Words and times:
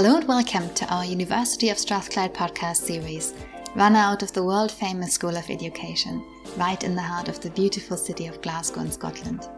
Hello 0.00 0.14
and 0.14 0.28
welcome 0.28 0.72
to 0.74 0.86
our 0.94 1.04
University 1.04 1.70
of 1.70 1.76
Strathclyde 1.76 2.32
podcast 2.32 2.76
series, 2.76 3.34
run 3.74 3.96
out 3.96 4.22
of 4.22 4.32
the 4.32 4.44
world 4.44 4.70
famous 4.70 5.14
School 5.14 5.36
of 5.36 5.50
Education, 5.50 6.24
right 6.56 6.84
in 6.84 6.94
the 6.94 7.02
heart 7.02 7.28
of 7.28 7.40
the 7.40 7.50
beautiful 7.50 7.96
city 7.96 8.28
of 8.28 8.40
Glasgow 8.40 8.82
in 8.82 8.92
Scotland. 8.92 9.48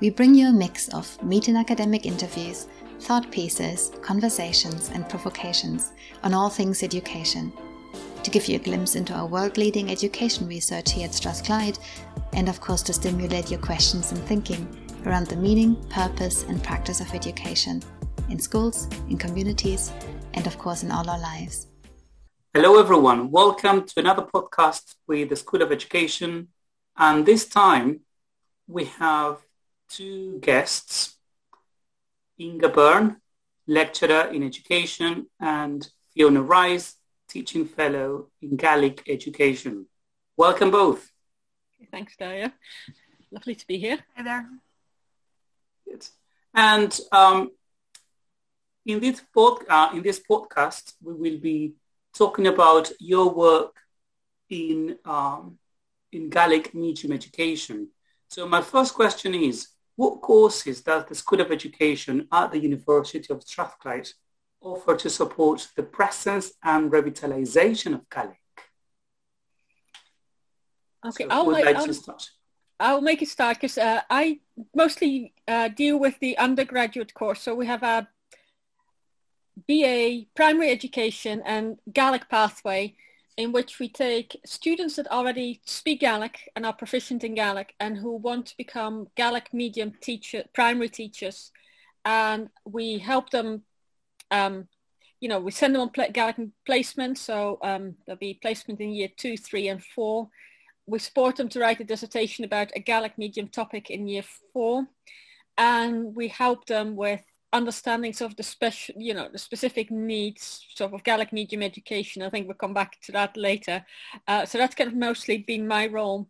We 0.00 0.08
bring 0.08 0.34
you 0.34 0.48
a 0.48 0.52
mix 0.54 0.88
of 0.94 1.22
meet 1.22 1.48
and 1.48 1.58
academic 1.58 2.06
interviews, 2.06 2.68
thought 3.00 3.30
pieces, 3.30 3.92
conversations, 4.00 4.88
and 4.94 5.06
provocations 5.10 5.92
on 6.22 6.32
all 6.32 6.48
things 6.48 6.82
education. 6.82 7.52
To 8.22 8.30
give 8.30 8.48
you 8.48 8.56
a 8.56 8.60
glimpse 8.60 8.96
into 8.96 9.12
our 9.12 9.26
world 9.26 9.58
leading 9.58 9.90
education 9.90 10.48
research 10.48 10.92
here 10.92 11.04
at 11.04 11.12
Strathclyde, 11.12 11.78
and 12.32 12.48
of 12.48 12.62
course 12.62 12.80
to 12.84 12.94
stimulate 12.94 13.50
your 13.50 13.60
questions 13.60 14.10
and 14.10 14.22
thinking 14.22 14.66
around 15.04 15.26
the 15.26 15.36
meaning, 15.36 15.76
purpose, 15.90 16.44
and 16.44 16.64
practice 16.64 17.02
of 17.02 17.12
education 17.12 17.82
in 18.28 18.38
schools, 18.38 18.88
in 19.08 19.16
communities, 19.16 19.92
and 20.34 20.46
of 20.46 20.58
course 20.58 20.82
in 20.82 20.90
all 20.90 21.08
our 21.08 21.18
lives. 21.18 21.68
Hello 22.52 22.80
everyone, 22.80 23.30
welcome 23.30 23.84
to 23.84 24.00
another 24.00 24.22
podcast 24.22 24.94
with 25.06 25.28
the 25.28 25.36
School 25.36 25.62
of 25.62 25.70
Education. 25.70 26.48
And 26.96 27.24
this 27.24 27.46
time 27.46 28.00
we 28.66 28.86
have 28.98 29.38
two 29.88 30.38
guests, 30.40 31.16
Inge 32.38 32.72
Birnie, 32.72 33.16
lecturer 33.66 34.30
in 34.32 34.42
education, 34.42 35.26
and 35.38 35.88
Fiona 36.12 36.42
Rice, 36.42 36.96
teaching 37.28 37.66
fellow 37.66 38.28
in 38.40 38.56
Gaelic 38.56 39.02
education. 39.08 39.86
Welcome 40.36 40.70
both. 40.70 41.10
Thanks, 41.90 42.16
Daria. 42.16 42.52
Lovely 43.30 43.54
to 43.54 43.66
be 43.66 43.78
here. 43.78 43.98
Hi 44.16 44.22
there. 44.22 44.48
Good. 45.86 46.06
And 46.54 46.98
um, 47.12 47.50
in 48.86 49.00
this, 49.00 49.20
pod, 49.34 49.58
uh, 49.68 49.90
in 49.92 50.02
this 50.02 50.20
podcast, 50.20 50.94
we 51.02 51.12
will 51.12 51.38
be 51.38 51.74
talking 52.16 52.46
about 52.46 52.90
your 53.00 53.34
work 53.34 53.76
in, 54.48 54.96
um, 55.04 55.58
in 56.12 56.30
Gaelic 56.30 56.72
medium 56.74 57.12
education. 57.12 57.88
So 58.28 58.48
my 58.48 58.62
first 58.62 58.94
question 58.94 59.34
is, 59.34 59.68
what 59.96 60.20
courses 60.20 60.82
does 60.82 61.06
the 61.06 61.14
School 61.14 61.40
of 61.40 61.50
Education 61.50 62.28
at 62.32 62.52
the 62.52 62.58
University 62.58 63.32
of 63.32 63.42
Strathclyde 63.42 64.08
offer 64.60 64.96
to 64.96 65.10
support 65.10 65.68
the 65.76 65.82
presence 65.82 66.52
and 66.62 66.90
revitalization 66.90 67.94
of 67.94 68.08
Gaelic? 68.08 68.40
Okay, 71.04 71.24
so 71.24 71.30
I'll, 71.30 71.50
like 71.50 71.76
I'll, 71.76 72.18
I'll, 72.80 73.00
make 73.00 73.22
it 73.22 73.28
start 73.28 73.56
because 73.56 73.78
uh, 73.78 74.00
I 74.10 74.40
mostly 74.74 75.32
uh, 75.46 75.68
deal 75.68 75.98
with 75.98 76.18
the 76.20 76.36
undergraduate 76.38 77.14
course. 77.14 77.42
So 77.42 77.54
we 77.54 77.66
have 77.66 77.82
a 77.82 78.08
BA 79.68 80.26
primary 80.34 80.70
education 80.70 81.42
and 81.44 81.78
Gaelic 81.92 82.28
pathway 82.28 82.94
in 83.36 83.52
which 83.52 83.78
we 83.78 83.88
take 83.88 84.40
students 84.46 84.96
that 84.96 85.10
already 85.10 85.60
speak 85.66 86.00
Gaelic 86.00 86.50
and 86.56 86.64
are 86.64 86.72
proficient 86.72 87.22
in 87.22 87.34
Gaelic 87.34 87.74
and 87.78 87.96
who 87.96 88.16
want 88.16 88.46
to 88.46 88.56
become 88.56 89.08
Gaelic 89.14 89.52
medium 89.52 89.92
teacher, 90.00 90.44
primary 90.54 90.88
teachers. 90.88 91.52
And 92.04 92.48
we 92.64 92.98
help 92.98 93.30
them, 93.30 93.62
um, 94.30 94.68
you 95.20 95.28
know, 95.28 95.38
we 95.38 95.50
send 95.50 95.74
them 95.74 95.82
on 95.82 95.90
pl- 95.90 96.12
Gaelic 96.12 96.36
placement. 96.64 97.18
So 97.18 97.58
um, 97.62 97.96
there'll 98.06 98.18
be 98.18 98.38
placement 98.40 98.80
in 98.80 98.90
year 98.94 99.08
two, 99.14 99.36
three 99.36 99.68
and 99.68 99.84
four. 99.84 100.30
We 100.86 100.98
support 100.98 101.36
them 101.36 101.48
to 101.50 101.60
write 101.60 101.80
a 101.80 101.84
dissertation 101.84 102.44
about 102.44 102.70
a 102.74 102.80
Gaelic 102.80 103.18
medium 103.18 103.48
topic 103.48 103.90
in 103.90 104.08
year 104.08 104.24
four. 104.52 104.86
And 105.58 106.14
we 106.14 106.28
help 106.28 106.66
them 106.66 106.96
with 106.96 107.22
understandings 107.56 108.20
of 108.20 108.36
the 108.36 108.42
special, 108.42 108.94
you 108.98 109.14
know, 109.14 109.28
the 109.32 109.38
specific 109.38 109.90
needs 109.90 110.64
sort 110.74 110.92
of 110.92 111.02
Gaelic 111.02 111.32
medium 111.32 111.62
education. 111.62 112.22
I 112.22 112.30
think 112.30 112.46
we'll 112.46 112.56
come 112.56 112.74
back 112.74 113.00
to 113.02 113.12
that 113.12 113.36
later. 113.36 113.84
Uh, 114.28 114.44
so 114.44 114.58
that's 114.58 114.74
kind 114.74 114.88
of 114.88 114.96
mostly 114.96 115.38
been 115.38 115.66
my 115.66 115.86
role. 115.86 116.28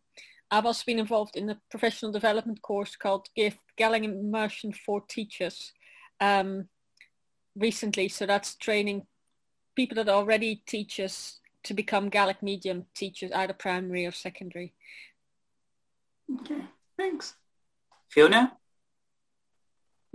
I've 0.50 0.67
also 0.67 0.84
been 0.87 1.00
involved 1.00 1.37
in 1.37 1.50
a 1.50 1.61
professional 1.71 2.12
development 2.12 2.62
course 2.62 2.95
called 2.95 3.28
GIFT, 3.34 3.59
Gaelic 3.77 4.05
Immersion 4.05 4.73
for 4.73 5.00
Teachers, 5.00 5.73
um, 6.21 6.69
recently. 7.56 8.09
So 8.09 8.27
that's 8.27 8.55
training 8.55 9.06
people 9.75 9.97
that 9.97 10.09
are 10.09 10.17
already 10.17 10.62
teachers 10.67 11.41
to 11.65 11.75
become 11.75 12.09
Gaelic 12.09 12.43
medium 12.43 12.87
teachers, 12.95 13.33
either 13.33 13.53
primary 13.53 14.06
or 14.06 14.12
secondary. 14.12 14.73
Okay, 16.41 16.62
thanks. 16.97 17.34
Fiona? 18.09 18.56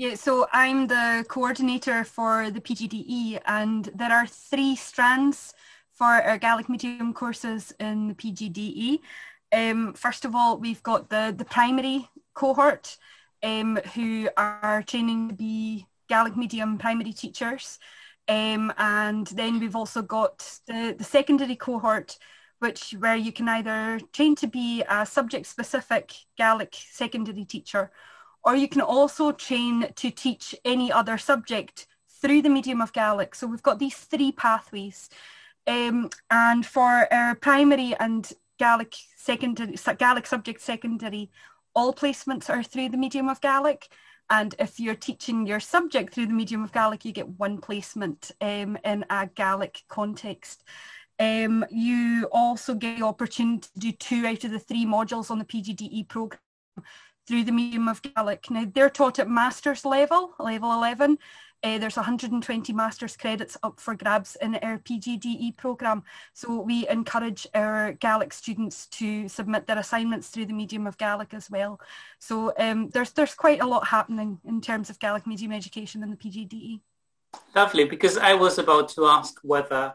Yeah, 0.01 0.16
so 0.16 0.47
I'm 0.51 0.88
the 0.88 1.23
coordinator 1.28 2.03
for 2.03 2.50
the 2.50 2.59
PGDE 2.59 3.39
and 3.45 3.85
there 3.94 4.12
are 4.12 4.25
three 4.25 4.75
strands 4.75 5.53
for 5.94 6.07
our 6.07 6.39
Gaelic 6.39 6.67
medium 6.69 7.13
courses 7.13 7.72
in 7.79 8.07
the 8.07 8.16
PGDE. 8.16 9.00
Um, 9.53 9.94
first 9.94 10.25
of 10.25 10.34
all, 10.34 10.57
we've 10.57 10.81
got 10.81 11.11
the, 11.11 11.35
the 11.38 11.45
primary 11.45 12.09
cohort 12.34 12.97
um, 13.44 13.75
who 13.94 14.28
are 14.38 14.81
training 14.88 15.29
to 15.29 15.35
be 15.35 15.85
Gaelic 16.09 16.35
medium 16.35 16.79
primary 16.79 17.13
teachers. 17.13 17.78
Um, 18.28 18.73
and 18.79 19.28
then 19.28 19.59
we've 19.59 19.75
also 19.75 20.01
got 20.01 20.40
the, 20.66 20.95
the 20.97 21.03
secondary 21.03 21.56
cohort 21.56 22.17
which 22.57 22.95
where 22.97 23.16
you 23.16 23.31
can 23.31 23.47
either 23.47 24.00
train 24.13 24.35
to 24.38 24.47
be 24.47 24.84
a 24.90 25.06
subject 25.06 25.45
specific 25.45 26.16
Gaelic 26.38 26.75
secondary 26.90 27.45
teacher 27.45 27.91
or 28.44 28.56
you 28.56 28.68
can 28.68 28.81
also 28.81 29.31
train 29.31 29.91
to 29.96 30.12
teach 30.12 30.56
any 30.66 30.91
other 30.91 31.18
subject 31.18 31.88
through 32.22 32.41
the 32.41 32.50
medium 32.50 32.81
of 32.81 32.94
Gaelic. 32.94 33.35
So 33.35 33.47
we've 33.47 33.63
got 33.63 33.79
these 33.79 33.97
three 33.97 34.31
pathways. 34.31 35.09
Um, 35.68 36.09
and 36.29 36.66
for 36.66 37.12
our 37.13 37.35
primary 37.35 37.96
and 38.00 38.31
Gaelic 38.59 38.96
secondary, 39.18 39.75
Gaelic 39.97 40.28
subject 40.28 40.62
secondary, 40.62 41.31
all 41.75 41.94
placements 41.94 42.50
are 42.50 42.63
through 42.63 42.90
the 42.90 42.97
medium 42.97 43.29
of 43.29 43.41
Gaelic. 43.41 43.88
And 44.29 44.56
if 44.59 44.79
you're 44.79 44.96
teaching 44.96 45.46
your 45.46 45.59
subject 45.59 46.13
through 46.13 46.28
the 46.28 46.34
medium 46.34 46.63
of 46.63 46.72
Gaelic, 46.72 47.06
you 47.06 47.12
get 47.12 47.28
one 47.28 47.59
placement 47.59 48.31
um, 48.40 48.78
in 48.85 49.06
a 49.09 49.28
Gaelic 49.28 49.84
context. 49.90 50.63
Um, 51.19 51.66
you 51.69 52.28
also 52.31 52.73
get 52.73 52.97
the 52.97 53.06
opportunity 53.06 53.68
to 53.73 53.79
do 53.79 53.91
two 53.91 54.25
out 54.25 54.44
of 54.44 54.52
the 54.52 54.59
three 54.59 54.85
modules 54.85 55.29
on 55.29 55.38
the 55.38 55.46
PGDE 55.46 56.08
programme 56.08 56.40
through 57.28 57.44
the 57.44 57.52
medium 57.52 57.88
of 57.88 58.02
Gaelic. 58.02 58.50
Now 58.50 58.66
they're 58.74 58.90
taught 58.90 59.20
at 59.20 59.30
master's 59.30 59.86
level, 59.86 60.34
level 60.40 60.72
11. 60.74 61.18
Uh, 61.64 61.78
there's 61.78 61.96
120 61.96 62.74
master's 62.74 63.16
credits 63.16 63.56
up 63.62 63.80
for 63.80 63.94
grabs 63.94 64.36
in 64.42 64.56
our 64.56 64.80
PGDE 64.80 65.56
programme. 65.58 66.04
So 66.34 66.59
we 66.59 66.88
encourage 66.90 67.46
our 67.54 67.94
Gaelic 67.94 68.34
students 68.34 68.88
to 68.88 69.30
submit 69.30 69.68
their 69.68 69.78
assignments 69.78 70.30
through 70.30 70.48
the 70.48 70.54
medium 70.54 70.88
of 70.88 70.98
Gaelic 70.98 71.36
as 71.36 71.52
well. 71.52 71.80
So 72.18 72.52
um, 72.58 72.90
there's, 72.90 73.12
there's 73.12 73.36
quite 73.36 73.62
a 73.62 73.68
lot 73.68 73.88
happening 73.88 74.40
in 74.44 74.59
terms 74.59 74.90
of 74.90 74.98
Gaelic 74.98 75.28
medium 75.28 75.52
education 75.52 76.02
in 76.02 76.09
the 76.09 76.18
PGDE. 76.18 76.80
Lovely, 77.56 77.86
because 77.86 78.18
I 78.18 78.34
was 78.34 78.58
about 78.58 78.90
to 78.90 79.06
ask 79.06 79.40
whether 79.44 79.94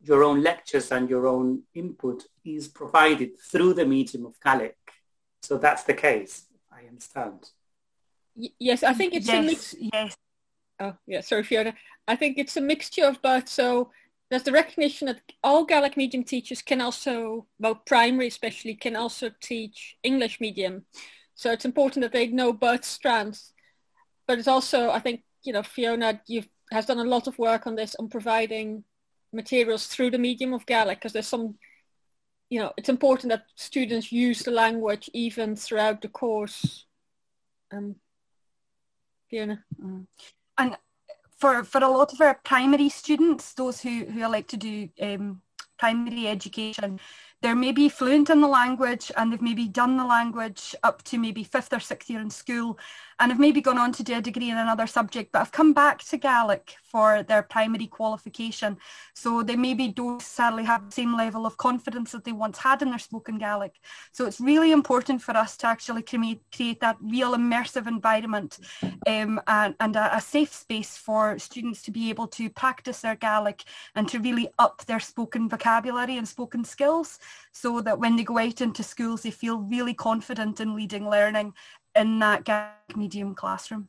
your 0.00 0.24
own 0.24 0.42
lectures 0.42 0.90
and 0.90 1.10
your 1.10 1.26
own 1.26 1.64
input 1.74 2.24
is 2.44 2.68
provided 2.68 3.38
through 3.38 3.74
the 3.74 3.84
medium 3.84 4.24
of 4.24 4.40
Gaelic. 4.40 4.76
So 5.42 5.58
that's 5.58 5.84
the 5.84 5.94
case. 5.94 6.44
I 6.72 6.86
understand. 6.86 7.50
Y- 8.36 8.52
yes, 8.58 8.82
I 8.82 8.92
think 8.92 9.14
it's 9.14 9.28
yes, 9.28 9.38
a 9.38 9.42
mix. 9.42 9.74
Yes. 9.78 10.16
Oh, 10.80 10.94
yeah. 11.06 11.20
Sorry, 11.20 11.42
Fiona. 11.42 11.74
I 12.06 12.16
think 12.16 12.38
it's 12.38 12.56
a 12.56 12.60
mixture 12.60 13.04
of 13.04 13.20
both. 13.22 13.48
So 13.48 13.90
there's 14.30 14.44
the 14.44 14.52
recognition 14.52 15.06
that 15.06 15.20
all 15.42 15.64
Gaelic 15.64 15.96
medium 15.96 16.24
teachers 16.24 16.62
can 16.62 16.80
also, 16.80 17.46
well, 17.58 17.74
primary 17.74 18.28
especially, 18.28 18.74
can 18.74 18.94
also 18.96 19.30
teach 19.40 19.96
English 20.02 20.40
medium. 20.40 20.84
So 21.34 21.52
it's 21.52 21.64
important 21.64 22.02
that 22.02 22.12
they 22.12 22.26
know 22.26 22.52
both 22.52 22.84
strands. 22.84 23.52
But 24.26 24.38
it's 24.38 24.48
also, 24.48 24.90
I 24.90 25.00
think, 25.00 25.22
you 25.42 25.52
know, 25.52 25.62
Fiona, 25.62 26.20
you've 26.26 26.48
has 26.70 26.86
done 26.86 26.98
a 26.98 27.04
lot 27.04 27.26
of 27.26 27.38
work 27.38 27.66
on 27.66 27.74
this 27.74 27.94
on 27.98 28.08
providing 28.08 28.84
materials 29.32 29.86
through 29.86 30.10
the 30.10 30.18
medium 30.18 30.52
of 30.52 30.66
Gaelic 30.66 30.98
because 30.98 31.12
there's 31.12 31.26
some 31.26 31.54
you 32.50 32.60
know, 32.60 32.72
it's 32.76 32.88
important 32.88 33.30
that 33.30 33.44
students 33.54 34.10
use 34.10 34.40
the 34.40 34.50
language 34.50 35.10
even 35.12 35.54
throughout 35.54 36.00
the 36.00 36.08
course. 36.08 36.86
Um, 37.72 37.96
Fiona. 39.28 39.62
Mm. 39.82 40.06
And 40.56 40.76
for, 41.38 41.62
for 41.64 41.78
a 41.78 41.88
lot 41.88 42.12
of 42.12 42.20
our 42.20 42.40
primary 42.44 42.88
students, 42.88 43.52
those 43.52 43.80
who, 43.80 44.06
who 44.06 44.26
like 44.28 44.48
to 44.48 44.56
do 44.56 44.88
um, 45.00 45.42
primary 45.78 46.26
education, 46.26 46.98
they're 47.40 47.54
maybe 47.54 47.88
fluent 47.88 48.30
in 48.30 48.40
the 48.40 48.48
language 48.48 49.12
and 49.16 49.32
they've 49.32 49.42
maybe 49.42 49.68
done 49.68 49.96
the 49.96 50.04
language 50.04 50.74
up 50.82 51.02
to 51.02 51.18
maybe 51.18 51.44
fifth 51.44 51.72
or 51.72 51.78
sixth 51.78 52.10
year 52.10 52.20
in 52.20 52.30
school 52.30 52.78
and 53.20 53.30
have 53.30 53.40
maybe 53.40 53.60
gone 53.60 53.78
on 53.78 53.92
to 53.92 54.02
do 54.02 54.16
a 54.16 54.20
degree 54.20 54.50
in 54.50 54.56
another 54.56 54.86
subject 54.86 55.32
but 55.32 55.40
have 55.40 55.52
come 55.52 55.72
back 55.72 56.02
to 56.02 56.16
Gaelic 56.16 56.76
for 56.82 57.22
their 57.22 57.42
primary 57.42 57.86
qualification. 57.86 58.76
So 59.14 59.42
they 59.42 59.56
maybe 59.56 59.88
don't 59.88 60.22
sadly 60.22 60.64
have 60.64 60.86
the 60.86 60.92
same 60.92 61.16
level 61.16 61.46
of 61.46 61.56
confidence 61.56 62.12
that 62.12 62.24
they 62.24 62.32
once 62.32 62.58
had 62.58 62.82
in 62.82 62.90
their 62.90 62.98
spoken 62.98 63.38
Gaelic. 63.38 63.74
So 64.12 64.26
it's 64.26 64.40
really 64.40 64.72
important 64.72 65.22
for 65.22 65.36
us 65.36 65.56
to 65.58 65.66
actually 65.66 66.02
create, 66.02 66.42
create 66.54 66.80
that 66.80 66.96
real 67.00 67.34
immersive 67.34 67.86
environment 67.86 68.58
um, 69.06 69.40
and, 69.46 69.74
and 69.78 69.94
a, 69.96 70.16
a 70.16 70.20
safe 70.20 70.52
space 70.52 70.96
for 70.96 71.38
students 71.38 71.82
to 71.82 71.90
be 71.90 72.10
able 72.10 72.26
to 72.28 72.50
practice 72.50 73.00
their 73.00 73.16
Gaelic 73.16 73.64
and 73.94 74.08
to 74.08 74.18
really 74.18 74.48
up 74.58 74.84
their 74.86 75.00
spoken 75.00 75.48
vocabulary 75.48 76.16
and 76.16 76.26
spoken 76.26 76.64
skills 76.64 77.18
so 77.52 77.80
that 77.80 77.98
when 77.98 78.16
they 78.16 78.24
go 78.24 78.38
out 78.38 78.60
into 78.60 78.82
schools 78.82 79.22
they 79.22 79.30
feel 79.30 79.58
really 79.58 79.94
confident 79.94 80.60
in 80.60 80.74
leading 80.74 81.08
learning 81.08 81.52
in 81.94 82.18
that 82.18 82.44
Gaelic 82.44 82.96
medium 82.96 83.34
classroom. 83.34 83.88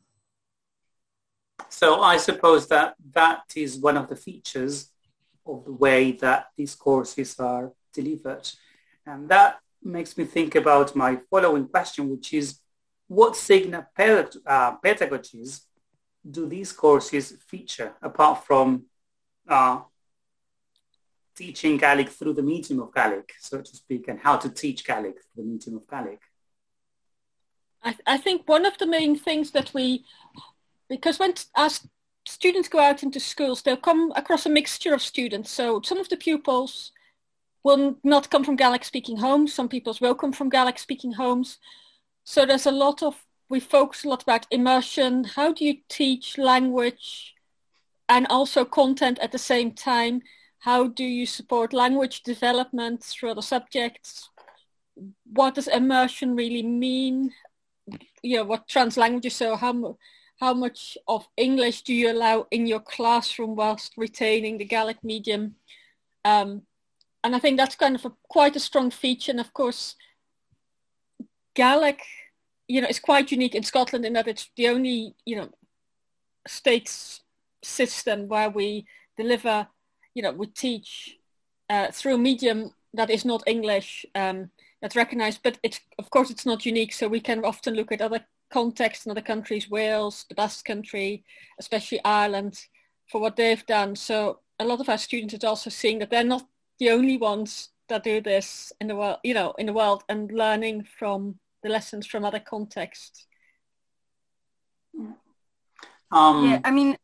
So 1.68 2.00
I 2.00 2.16
suppose 2.16 2.66
that 2.68 2.94
that 3.12 3.42
is 3.54 3.78
one 3.78 3.96
of 3.96 4.08
the 4.08 4.16
features 4.16 4.90
of 5.46 5.64
the 5.64 5.72
way 5.72 6.12
that 6.12 6.46
these 6.56 6.74
courses 6.74 7.38
are 7.38 7.72
delivered. 7.92 8.48
And 9.06 9.28
that 9.28 9.60
makes 9.82 10.16
me 10.16 10.24
think 10.24 10.54
about 10.54 10.96
my 10.96 11.18
following 11.30 11.68
question, 11.68 12.10
which 12.10 12.32
is 12.32 12.60
what 13.08 13.36
signature 13.36 14.30
uh, 14.46 14.76
pedagogies 14.78 15.62
do 16.28 16.46
these 16.46 16.72
courses 16.72 17.34
feature 17.48 17.94
apart 18.02 18.44
from 18.44 18.84
uh, 19.48 19.80
teaching 21.40 21.78
Gaelic 21.78 22.10
through 22.10 22.34
the 22.34 22.42
medium 22.42 22.80
of 22.80 22.92
Gaelic, 22.92 23.32
so 23.40 23.62
to 23.62 23.76
speak, 23.82 24.08
and 24.08 24.20
how 24.20 24.36
to 24.36 24.50
teach 24.50 24.84
Gaelic 24.84 25.16
through 25.22 25.42
the 25.42 25.50
medium 25.50 25.76
of 25.76 25.88
Gaelic? 25.88 26.20
I, 27.82 27.96
I 28.06 28.18
think 28.18 28.46
one 28.46 28.66
of 28.66 28.76
the 28.76 28.86
main 28.86 29.18
things 29.18 29.50
that 29.52 29.72
we, 29.72 30.04
because 30.90 31.18
when 31.18 31.32
as 31.56 31.88
students 32.26 32.68
go 32.68 32.78
out 32.78 33.02
into 33.02 33.18
schools, 33.18 33.62
they'll 33.62 33.88
come 33.90 34.12
across 34.16 34.44
a 34.44 34.50
mixture 34.50 34.92
of 34.92 35.00
students. 35.00 35.50
So 35.50 35.80
some 35.82 35.98
of 35.98 36.10
the 36.10 36.18
pupils 36.18 36.92
will 37.64 37.96
not 38.04 38.28
come 38.28 38.44
from 38.44 38.56
Gaelic 38.56 38.84
speaking 38.84 39.16
homes. 39.16 39.54
Some 39.54 39.68
pupils 39.70 40.00
will 40.00 40.14
come 40.14 40.32
from 40.32 40.50
Gaelic 40.50 40.78
speaking 40.78 41.12
homes. 41.12 41.58
So 42.24 42.44
there's 42.44 42.66
a 42.66 42.70
lot 42.84 43.02
of, 43.02 43.14
we 43.48 43.60
focus 43.60 44.04
a 44.04 44.08
lot 44.10 44.22
about 44.22 44.46
immersion. 44.50 45.24
How 45.24 45.54
do 45.54 45.64
you 45.64 45.78
teach 45.88 46.36
language 46.36 47.34
and 48.10 48.26
also 48.28 48.66
content 48.66 49.18
at 49.20 49.32
the 49.32 49.38
same 49.38 49.72
time? 49.72 50.20
How 50.60 50.88
do 50.88 51.04
you 51.04 51.26
support 51.26 51.72
language 51.72 52.22
development 52.22 53.02
through 53.02 53.32
other 53.32 53.42
subjects? 53.42 54.28
What 55.32 55.54
does 55.54 55.68
immersion 55.68 56.36
really 56.36 56.62
mean? 56.62 57.32
you 58.22 58.36
know 58.36 58.44
what 58.44 58.68
trans 58.68 58.96
languages 58.96 59.34
so 59.34 59.56
how 59.56 59.96
how 60.40 60.54
much 60.54 60.96
of 61.06 61.28
English 61.36 61.82
do 61.82 61.92
you 61.92 62.10
allow 62.10 62.46
in 62.50 62.66
your 62.66 62.80
classroom 62.80 63.56
whilst 63.56 63.92
retaining 63.96 64.58
the 64.58 64.64
Gaelic 64.64 65.02
medium 65.04 65.56
um, 66.24 66.62
and 67.22 67.36
I 67.36 67.38
think 67.38 67.58
that's 67.58 67.76
kind 67.76 67.94
of 67.94 68.04
a, 68.06 68.12
quite 68.28 68.56
a 68.56 68.60
strong 68.60 68.90
feature 68.90 69.32
and 69.32 69.40
of 69.40 69.52
course 69.52 69.96
Gaelic 71.54 72.02
you 72.68 72.80
know 72.80 72.88
is 72.88 73.00
quite 73.00 73.30
unique 73.30 73.54
in 73.54 73.62
Scotland 73.62 74.04
in 74.04 74.12
that 74.14 74.28
it's 74.28 74.50
the 74.56 74.68
only 74.68 75.14
you 75.24 75.36
know 75.36 75.50
states 76.46 77.22
system 77.62 78.28
where 78.28 78.50
we 78.50 78.86
deliver 79.16 79.68
you 80.14 80.22
know 80.22 80.32
we 80.32 80.46
teach 80.46 81.16
uh, 81.68 81.90
through 81.92 82.14
a 82.14 82.18
medium 82.18 82.72
that 82.94 83.10
is 83.10 83.24
not 83.24 83.42
English 83.46 84.04
um, 84.14 84.50
that's 84.82 84.96
recognized, 84.96 85.40
but 85.42 85.58
it's 85.62 85.80
of 85.98 86.10
course 86.10 86.30
it's 86.30 86.46
not 86.46 86.66
unique. 86.66 86.92
So 86.92 87.08
we 87.08 87.20
can 87.20 87.44
often 87.44 87.74
look 87.74 87.92
at 87.92 88.02
other 88.02 88.24
contexts 88.50 89.06
in 89.06 89.12
other 89.12 89.20
countries, 89.20 89.70
Wales, 89.70 90.26
the 90.28 90.34
Basque 90.34 90.64
Country, 90.64 91.24
especially 91.58 92.00
Ireland, 92.04 92.66
for 93.08 93.20
what 93.20 93.36
they've 93.36 93.64
done. 93.66 93.94
So 93.94 94.40
a 94.58 94.64
lot 94.64 94.80
of 94.80 94.88
our 94.88 94.98
students 94.98 95.44
are 95.44 95.48
also 95.48 95.70
seeing 95.70 96.00
that 96.00 96.10
they're 96.10 96.24
not 96.24 96.46
the 96.78 96.90
only 96.90 97.16
ones 97.16 97.70
that 97.88 98.04
do 98.04 98.20
this 98.20 98.72
in 98.80 98.88
the 98.88 98.96
world, 98.96 99.18
you 99.22 99.34
know, 99.34 99.54
in 99.58 99.66
the 99.66 99.72
world, 99.72 100.02
and 100.08 100.30
learning 100.32 100.86
from 100.98 101.38
the 101.62 101.68
lessons 101.68 102.06
from 102.06 102.24
other 102.24 102.40
contexts. 102.40 103.26
Um, 106.12 106.50
yeah, 106.50 106.60
I 106.64 106.70
mean. 106.70 106.96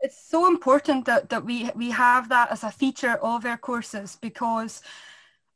It, 0.00 0.06
it's 0.06 0.28
so 0.28 0.46
important 0.46 1.04
that, 1.06 1.28
that 1.28 1.44
we 1.44 1.70
we 1.74 1.90
have 1.90 2.28
that 2.28 2.50
as 2.50 2.64
a 2.64 2.70
feature 2.70 3.16
of 3.22 3.44
our 3.44 3.58
courses 3.58 4.18
because 4.20 4.82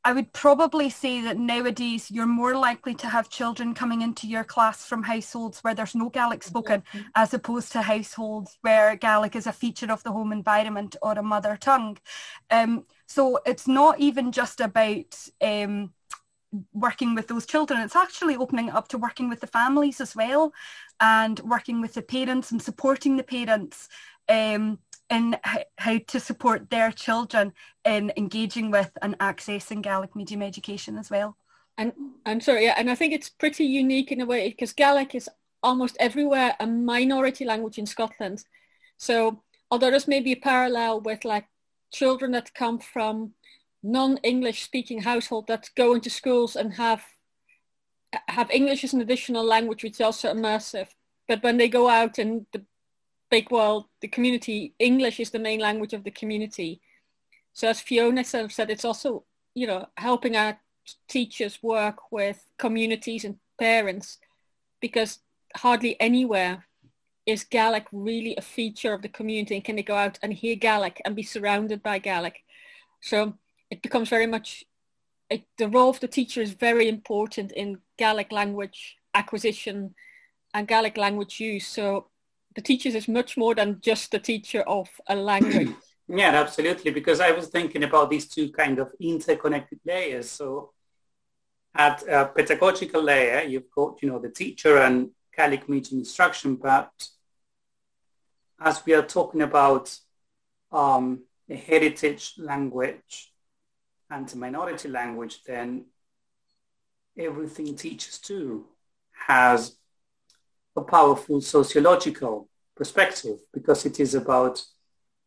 I 0.07 0.13
would 0.13 0.35
probably 0.35 0.91
say 0.91 1.23
that 1.23 1.39
nowadays 1.39 2.11
you're 2.11 2.27
more 2.27 2.55
likely 2.55 2.95
to 2.97 3.09
have 3.09 3.31
children 3.31 3.73
coming 3.73 4.03
into 4.03 4.27
your 4.27 4.45
class 4.45 4.85
from 4.85 5.03
households 5.03 5.65
where 5.65 5.75
there's 5.75 5.95
no 5.95 6.11
Gaelic 6.11 6.43
spoken 6.43 6.83
mm-hmm. 6.83 7.07
as 7.15 7.33
opposed 7.33 7.73
to 7.73 7.81
households 7.81 8.59
where 8.61 8.97
Gaelic 8.97 9.35
is 9.35 9.47
a 9.47 9.53
feature 9.53 9.91
of 9.91 10.03
the 10.03 10.13
home 10.13 10.31
environment 10.31 10.95
or 11.01 11.13
a 11.13 11.23
mother 11.23 11.57
tongue. 11.59 11.97
Um, 12.51 12.85
so 13.07 13.41
it's 13.47 13.67
not 13.67 13.99
even 13.99 14.31
just 14.31 14.61
about 14.61 15.17
um, 15.41 15.95
working 16.75 17.15
with 17.15 17.29
those 17.29 17.47
children, 17.47 17.81
it's 17.81 17.97
actually 17.97 18.37
opening 18.37 18.71
up 18.71 18.89
to 18.89 18.99
working 18.99 19.31
with 19.31 19.41
the 19.41 19.47
families 19.47 20.01
as 20.01 20.15
well 20.15 20.53
and 21.01 21.41
working 21.41 21.81
with 21.81 21.95
the 21.95 22.03
parents 22.03 22.53
and 22.53 22.63
supporting 22.63 23.17
the 23.17 23.23
parents. 23.23 23.89
Um, 24.29 24.79
in 25.11 25.37
how 25.79 25.99
to 25.99 26.19
support 26.21 26.71
their 26.71 26.91
children 26.91 27.53
in 27.85 28.13
engaging 28.17 28.71
with 28.71 28.91
and 29.03 29.19
accessing 29.19 29.83
Gaelic 29.83 30.17
medium 30.17 30.43
education 30.43 30.97
as 30.99 31.11
well. 31.11 31.37
And 31.77 31.93
I'm 32.25 32.41
sorry, 32.41 32.65
yeah, 32.65 32.75
and 32.77 32.91
I 32.91 32.95
think 32.95 33.13
it's 33.13 33.29
pretty 33.29 33.65
unique 33.65 34.13
in 34.13 34.21
a 34.21 34.27
way 34.27 34.49
because 34.49 34.73
Gaelic 34.73 35.15
is 35.15 35.29
almost 35.63 35.97
everywhere 36.01 36.55
a 36.61 36.67
minority 36.67 37.45
language 37.45 37.79
in 37.79 37.87
Scotland. 37.87 38.45
So 38.97 39.43
although 39.71 39.91
there's 39.91 40.09
maybe 40.09 40.33
a 40.33 40.37
parallel 40.37 41.01
with 41.01 41.25
like 41.25 41.47
children 41.93 42.33
that 42.33 42.55
come 42.55 42.79
from 42.79 43.33
non-English 43.83 44.63
speaking 44.63 45.03
household 45.03 45.47
that 45.49 45.69
go 45.77 45.95
into 45.95 46.09
schools 46.09 46.57
and 46.57 46.75
have 46.75 47.05
have 48.29 48.51
English 48.51 48.85
as 48.85 48.95
an 48.95 49.01
additional 49.01 49.45
language 49.45 49.83
which 49.83 49.95
is 49.95 50.01
also 50.01 50.33
immersive. 50.33 50.89
But 51.27 51.43
when 51.43 51.57
they 51.57 51.69
go 51.69 51.89
out 51.89 52.19
and 52.19 52.47
the 52.53 52.65
big 53.35 53.51
world, 53.51 53.87
the 54.01 54.07
community, 54.07 54.75
English 54.79 55.19
is 55.19 55.31
the 55.31 55.47
main 55.49 55.59
language 55.59 55.93
of 55.93 56.05
the 56.05 56.11
community. 56.21 56.81
So 57.53 57.67
as 57.67 57.81
Fiona 57.81 58.23
said, 58.23 58.71
it's 58.71 58.85
also, 58.85 59.25
you 59.57 59.67
know, 59.67 59.87
helping 59.97 60.37
our 60.37 60.57
teachers 61.09 61.59
work 61.61 62.13
with 62.13 62.39
communities 62.59 63.25
and 63.25 63.37
parents 63.59 64.19
because 64.81 65.19
hardly 65.57 66.01
anywhere 66.01 66.65
is 67.27 67.43
Gaelic 67.43 67.87
really 67.91 68.37
a 68.37 68.41
feature 68.57 68.93
of 68.95 69.03
the 69.03 69.09
community 69.19 69.57
and 69.57 69.65
can 69.65 69.75
they 69.75 69.83
go 69.83 69.97
out 69.97 70.17
and 70.23 70.33
hear 70.33 70.55
Gaelic 70.55 71.03
and 71.05 71.17
be 71.17 71.25
surrounded 71.25 71.83
by 71.83 71.99
Gaelic. 71.99 72.37
So 73.01 73.35
it 73.69 73.83
becomes 73.83 74.11
very 74.11 74.29
much, 74.29 74.63
it, 75.29 75.43
the 75.59 75.69
role 75.69 75.91
of 75.91 75.99
the 75.99 76.15
teacher 76.17 76.41
is 76.41 76.53
very 76.53 76.89
important 76.89 77.51
in 77.51 77.79
Gaelic 77.99 78.31
language 78.31 78.97
acquisition 79.13 79.97
and 80.53 80.69
Gaelic 80.69 80.97
language 80.97 81.41
use. 81.41 81.67
So 81.67 82.07
the 82.55 82.63
teachers 82.63 82.95
is 82.95 83.09
much 83.09 83.37
more 83.37 83.55
than 83.55 83.81
just 83.81 84.11
the 84.11 84.19
teacher 84.19 84.63
of 84.63 84.89
a 85.09 85.17
language. 85.17 85.71
yeah, 86.09 86.31
absolutely. 86.31 86.91
Because 86.91 87.21
I 87.21 87.33
was 87.33 87.49
thinking 87.49 87.83
about 87.85 88.11
these 88.11 88.29
two 88.29 88.51
kind 88.51 88.79
of 88.79 88.93
interconnected 89.01 89.81
layers. 89.85 90.31
So 90.31 90.73
at 91.75 92.03
a 92.09 92.27
pedagogical 92.27 93.03
layer, 93.03 93.43
you've 93.43 93.71
got, 93.75 94.03
you 94.03 94.09
know, 94.09 94.19
the 94.19 94.31
teacher 94.31 94.79
and 94.79 95.11
Gaelic 95.37 95.69
medium 95.69 95.99
instruction, 96.01 96.57
but 96.57 96.93
as 98.61 98.85
we 98.87 98.95
are 98.95 99.03
talking 99.03 99.43
about 99.43 99.97
um, 100.71 101.25
a 101.51 101.57
heritage 101.57 102.35
language 102.39 103.33
and 104.11 104.33
a 104.33 104.37
minority 104.37 104.89
language, 104.89 105.43
then 105.45 105.87
everything 107.19 107.75
teachers 107.75 108.19
do 108.19 108.67
has 109.27 109.77
a 110.77 110.83
powerful 110.83 111.41
sociological 111.41 112.49
perspective 112.77 113.39
because 113.53 113.87
it 113.87 114.01
is 114.01 114.15
about 114.15 114.63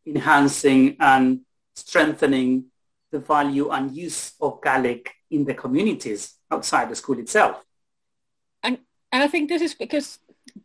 enhancing 0.06 0.96
and 1.00 1.40
strengthening 1.74 2.66
the 3.10 3.18
value 3.18 3.70
and 3.70 3.96
use 3.96 4.32
of 4.40 4.60
Gaelic 4.62 5.14
in 5.30 5.44
the 5.44 5.54
communities 5.54 6.34
outside 6.50 6.90
the 6.90 6.96
school 6.96 7.18
itself. 7.18 7.64
And, 8.62 8.78
and 9.12 9.22
I 9.22 9.28
think 9.28 9.48
this 9.48 9.62
is 9.62 9.74
because 9.74 10.18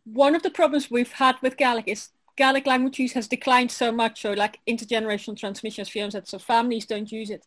one 0.04 0.34
of 0.34 0.42
the 0.42 0.50
problems 0.50 0.90
we've 0.90 1.12
had 1.12 1.36
with 1.42 1.56
Gaelic 1.56 1.88
is 1.88 2.10
Gaelic 2.36 2.66
language 2.66 2.98
use 2.98 3.12
has 3.12 3.28
declined 3.28 3.70
so 3.70 3.92
much, 3.92 4.22
so 4.22 4.32
like 4.32 4.58
intergenerational 4.68 5.38
transmission, 5.38 5.84
Fiona 5.84 6.10
said, 6.10 6.26
so 6.26 6.38
families 6.38 6.86
don't 6.86 7.10
use 7.10 7.30
it. 7.30 7.46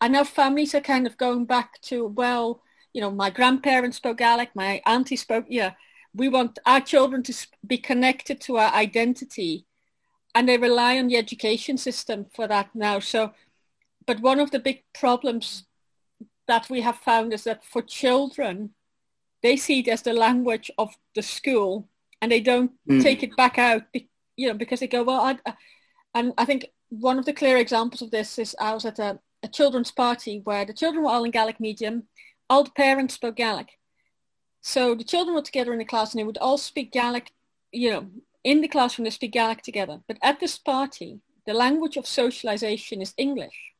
And 0.00 0.14
now 0.14 0.24
families 0.24 0.74
are 0.74 0.80
kind 0.80 1.06
of 1.06 1.16
going 1.16 1.44
back 1.44 1.80
to, 1.82 2.08
well, 2.08 2.62
you 2.92 3.00
know, 3.00 3.10
my 3.10 3.30
grandparents 3.30 3.98
spoke 3.98 4.18
Gaelic, 4.18 4.50
my 4.54 4.82
auntie 4.84 5.16
spoke, 5.16 5.46
yeah, 5.48 5.72
we 6.14 6.28
want 6.28 6.58
our 6.66 6.80
children 6.80 7.22
to 7.22 7.34
be 7.66 7.78
connected 7.78 8.40
to 8.40 8.56
our 8.56 8.72
identity 8.74 9.66
and 10.34 10.48
they 10.48 10.58
rely 10.58 10.98
on 10.98 11.08
the 11.08 11.16
education 11.16 11.76
system 11.76 12.26
for 12.34 12.46
that 12.46 12.68
now 12.74 12.98
so 12.98 13.32
but 14.06 14.20
one 14.20 14.40
of 14.40 14.50
the 14.50 14.58
big 14.58 14.82
problems 14.94 15.64
that 16.48 16.68
we 16.68 16.80
have 16.80 16.96
found 16.96 17.32
is 17.32 17.44
that 17.44 17.64
for 17.64 17.82
children, 17.82 18.70
they 19.42 19.56
see 19.56 19.80
it 19.80 19.88
as 19.88 20.02
the 20.02 20.12
language 20.12 20.70
of 20.78 20.94
the 21.14 21.22
school 21.22 21.88
and 22.20 22.30
they 22.30 22.40
don't 22.40 22.72
mm. 22.88 23.02
take 23.02 23.22
it 23.22 23.36
back 23.36 23.58
out, 23.58 23.82
you 24.36 24.48
know, 24.48 24.54
because 24.54 24.80
they 24.80 24.86
go, 24.86 25.02
well, 25.02 25.20
I, 25.20 25.54
and 26.14 26.32
I 26.38 26.44
think 26.44 26.66
one 26.88 27.18
of 27.18 27.24
the 27.24 27.32
clear 27.32 27.56
examples 27.56 28.02
of 28.02 28.10
this 28.10 28.38
is 28.38 28.54
I 28.60 28.74
was 28.74 28.84
at 28.84 28.98
a, 28.98 29.18
a 29.42 29.48
children's 29.48 29.90
party 29.90 30.40
where 30.44 30.64
the 30.64 30.74
children 30.74 31.04
were 31.04 31.10
all 31.10 31.24
in 31.24 31.30
Gaelic 31.30 31.58
medium, 31.58 32.04
all 32.48 32.64
the 32.64 32.70
parents 32.70 33.14
spoke 33.14 33.36
Gaelic. 33.36 33.78
So 34.62 34.94
the 34.94 35.04
children 35.04 35.34
were 35.34 35.42
together 35.42 35.72
in 35.72 35.80
the 35.80 35.84
class 35.84 36.12
and 36.12 36.20
they 36.20 36.24
would 36.24 36.38
all 36.38 36.56
speak 36.56 36.92
Gaelic, 36.92 37.32
you 37.72 37.90
know, 37.90 38.06
in 38.44 38.60
the 38.60 38.68
classroom 38.68 39.04
they 39.04 39.10
speak 39.10 39.32
Gaelic 39.32 39.62
together. 39.62 40.00
But 40.06 40.18
at 40.22 40.38
this 40.40 40.56
party, 40.56 41.20
the 41.46 41.52
language 41.52 41.96
of 41.96 42.06
socialization 42.06 43.02
is 43.02 43.12
English. 43.18 43.72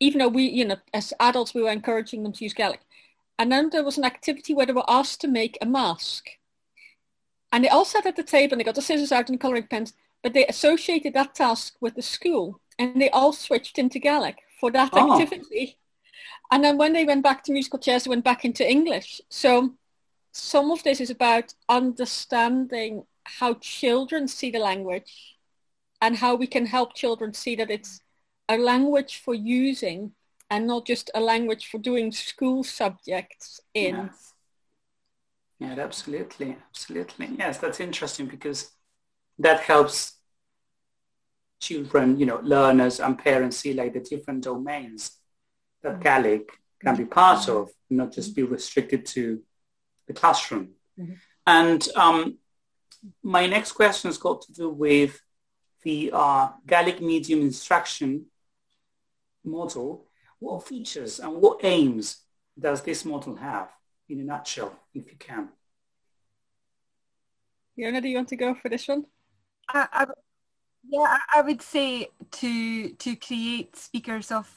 Even 0.00 0.20
though 0.20 0.28
we, 0.28 0.44
you 0.44 0.64
know, 0.64 0.76
as 0.94 1.12
adults, 1.20 1.52
we 1.52 1.62
were 1.62 1.70
encouraging 1.70 2.22
them 2.22 2.32
to 2.32 2.44
use 2.44 2.54
Gaelic. 2.54 2.80
And 3.38 3.52
then 3.52 3.68
there 3.70 3.84
was 3.84 3.98
an 3.98 4.04
activity 4.04 4.54
where 4.54 4.64
they 4.64 4.72
were 4.72 4.88
asked 4.88 5.20
to 5.20 5.28
make 5.28 5.58
a 5.60 5.66
mask. 5.66 6.26
And 7.52 7.62
they 7.62 7.68
all 7.68 7.84
sat 7.84 8.06
at 8.06 8.16
the 8.16 8.22
table 8.22 8.54
and 8.54 8.60
they 8.60 8.64
got 8.64 8.76
the 8.76 8.82
scissors 8.82 9.12
out 9.12 9.28
and 9.28 9.38
the 9.38 9.42
coloring 9.42 9.66
pens, 9.68 9.92
but 10.22 10.32
they 10.32 10.46
associated 10.46 11.12
that 11.14 11.34
task 11.34 11.74
with 11.80 11.96
the 11.96 12.02
school 12.02 12.60
and 12.78 13.00
they 13.00 13.10
all 13.10 13.34
switched 13.34 13.78
into 13.78 13.98
Gaelic 13.98 14.38
for 14.58 14.70
that 14.70 14.90
oh. 14.94 15.20
activity. 15.20 15.76
And 16.50 16.64
then 16.64 16.76
when 16.76 16.92
they 16.92 17.04
went 17.04 17.22
back 17.22 17.44
to 17.44 17.52
musical 17.52 17.78
chairs, 17.78 18.04
they 18.04 18.10
went 18.10 18.24
back 18.24 18.44
into 18.44 18.68
English. 18.68 19.20
So 19.28 19.74
some 20.32 20.70
of 20.70 20.82
this 20.82 21.00
is 21.00 21.10
about 21.10 21.54
understanding 21.68 23.04
how 23.24 23.54
children 23.54 24.26
see 24.26 24.50
the 24.50 24.58
language 24.58 25.36
and 26.02 26.16
how 26.16 26.34
we 26.34 26.46
can 26.46 26.66
help 26.66 26.94
children 26.94 27.32
see 27.34 27.54
that 27.56 27.70
it's 27.70 28.00
a 28.48 28.58
language 28.58 29.20
for 29.24 29.34
using 29.34 30.12
and 30.50 30.66
not 30.66 30.86
just 30.86 31.10
a 31.14 31.20
language 31.20 31.68
for 31.68 31.78
doing 31.78 32.10
school 32.10 32.64
subjects 32.64 33.60
in. 33.74 33.96
Yes. 33.96 34.34
Yeah, 35.60 35.78
absolutely, 35.78 36.56
absolutely. 36.70 37.28
Yes, 37.38 37.58
that's 37.58 37.80
interesting 37.80 38.26
because 38.26 38.72
that 39.38 39.60
helps 39.60 40.14
children, 41.60 42.18
you 42.18 42.26
know, 42.26 42.40
learners 42.42 42.98
and 42.98 43.18
parents 43.18 43.58
see 43.58 43.74
like 43.74 43.92
the 43.92 44.00
different 44.00 44.42
domains 44.42 45.19
that 45.82 45.94
mm-hmm. 45.94 46.02
Gaelic 46.02 46.50
can 46.80 46.96
be 46.96 47.04
part 47.04 47.48
of, 47.48 47.70
not 47.88 48.12
just 48.12 48.34
be 48.34 48.42
restricted 48.42 49.06
to 49.06 49.42
the 50.06 50.12
classroom. 50.12 50.70
Mm-hmm. 50.98 51.14
And 51.46 51.88
um, 51.96 52.38
my 53.22 53.46
next 53.46 53.72
question 53.72 54.08
has 54.08 54.18
got 54.18 54.42
to 54.42 54.52
do 54.52 54.70
with 54.70 55.20
the 55.82 56.10
uh, 56.12 56.48
Gaelic 56.66 57.00
medium 57.00 57.40
instruction 57.40 58.26
model. 59.44 60.06
What 60.38 60.66
features 60.66 61.20
and 61.20 61.34
what 61.34 61.64
aims 61.64 62.18
does 62.58 62.82
this 62.82 63.04
model 63.04 63.36
have 63.36 63.70
in 64.08 64.20
a 64.20 64.24
nutshell, 64.24 64.74
if 64.94 65.10
you 65.10 65.18
can? 65.18 65.48
Fiona, 67.76 68.00
do 68.00 68.08
you 68.08 68.16
want 68.16 68.28
to 68.28 68.36
go 68.36 68.54
for 68.54 68.68
this 68.68 68.88
one? 68.88 69.04
I, 69.68 69.86
I, 69.92 70.06
yeah, 70.88 71.18
I 71.34 71.42
would 71.42 71.62
say 71.62 72.08
to 72.30 72.90
to 72.90 73.16
create 73.16 73.76
speakers 73.76 74.32
of 74.32 74.52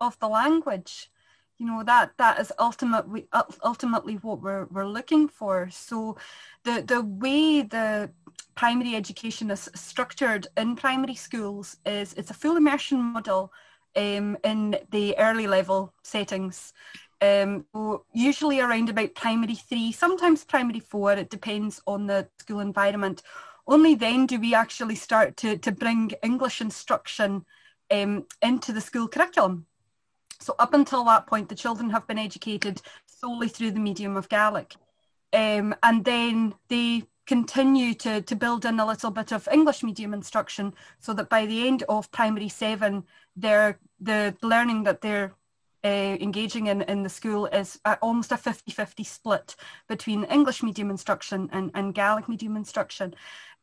of 0.00 0.18
the 0.18 0.28
language. 0.28 1.10
You 1.58 1.66
know 1.66 1.82
that 1.84 2.12
that 2.18 2.38
is 2.38 2.52
ultimately 2.58 3.26
ultimately 3.64 4.14
what 4.14 4.40
we're 4.40 4.66
we're 4.66 4.86
looking 4.86 5.28
for. 5.28 5.68
So, 5.70 6.16
the 6.64 6.82
the 6.82 7.02
way 7.02 7.62
the 7.62 8.10
primary 8.54 8.94
education 8.94 9.50
is 9.50 9.68
structured 9.74 10.46
in 10.56 10.76
primary 10.76 11.14
schools 11.14 11.76
is 11.84 12.14
it's 12.14 12.30
a 12.30 12.34
full 12.34 12.56
immersion 12.56 13.00
model 13.00 13.52
um, 13.96 14.36
in 14.44 14.76
the 14.90 15.16
early 15.18 15.46
level 15.46 15.92
settings. 16.02 16.72
Um, 17.20 17.66
usually 18.12 18.60
around 18.60 18.88
about 18.88 19.16
primary 19.16 19.56
three, 19.56 19.90
sometimes 19.90 20.44
primary 20.44 20.80
four, 20.80 21.12
it 21.14 21.30
depends 21.30 21.82
on 21.86 22.06
the 22.06 22.28
school 22.38 22.60
environment. 22.60 23.22
Only 23.66 23.94
then 23.94 24.26
do 24.26 24.38
we 24.38 24.54
actually 24.54 24.94
start 24.94 25.36
to, 25.38 25.58
to 25.58 25.72
bring 25.72 26.12
English 26.22 26.60
instruction 26.60 27.44
um, 27.90 28.26
into 28.42 28.72
the 28.72 28.80
school 28.80 29.08
curriculum. 29.08 29.66
So 30.40 30.54
up 30.58 30.74
until 30.74 31.04
that 31.04 31.26
point, 31.26 31.48
the 31.48 31.54
children 31.54 31.90
have 31.90 32.06
been 32.06 32.18
educated 32.18 32.80
solely 33.06 33.48
through 33.48 33.72
the 33.72 33.80
medium 33.80 34.16
of 34.16 34.28
Gaelic. 34.28 34.76
Um, 35.32 35.74
and 35.82 36.04
then 36.04 36.54
they 36.68 37.04
continue 37.26 37.92
to, 37.92 38.22
to 38.22 38.34
build 38.34 38.64
in 38.64 38.80
a 38.80 38.86
little 38.86 39.10
bit 39.10 39.32
of 39.32 39.48
English 39.52 39.82
medium 39.82 40.14
instruction 40.14 40.72
so 40.98 41.12
that 41.12 41.28
by 41.28 41.44
the 41.44 41.66
end 41.66 41.82
of 41.88 42.10
primary 42.10 42.48
seven, 42.48 43.04
they're, 43.36 43.78
the 44.00 44.34
learning 44.42 44.84
that 44.84 45.02
they're 45.02 45.34
uh, 45.84 46.16
engaging 46.20 46.66
in, 46.66 46.82
in 46.82 47.02
the 47.02 47.08
school 47.08 47.46
is 47.46 47.78
almost 48.02 48.32
a 48.32 48.36
50-50 48.36 49.04
split 49.04 49.56
between 49.88 50.24
English 50.24 50.62
medium 50.62 50.90
instruction 50.90 51.48
and, 51.52 51.70
and 51.74 51.94
Gaelic 51.94 52.28
medium 52.28 52.56
instruction. 52.56 53.14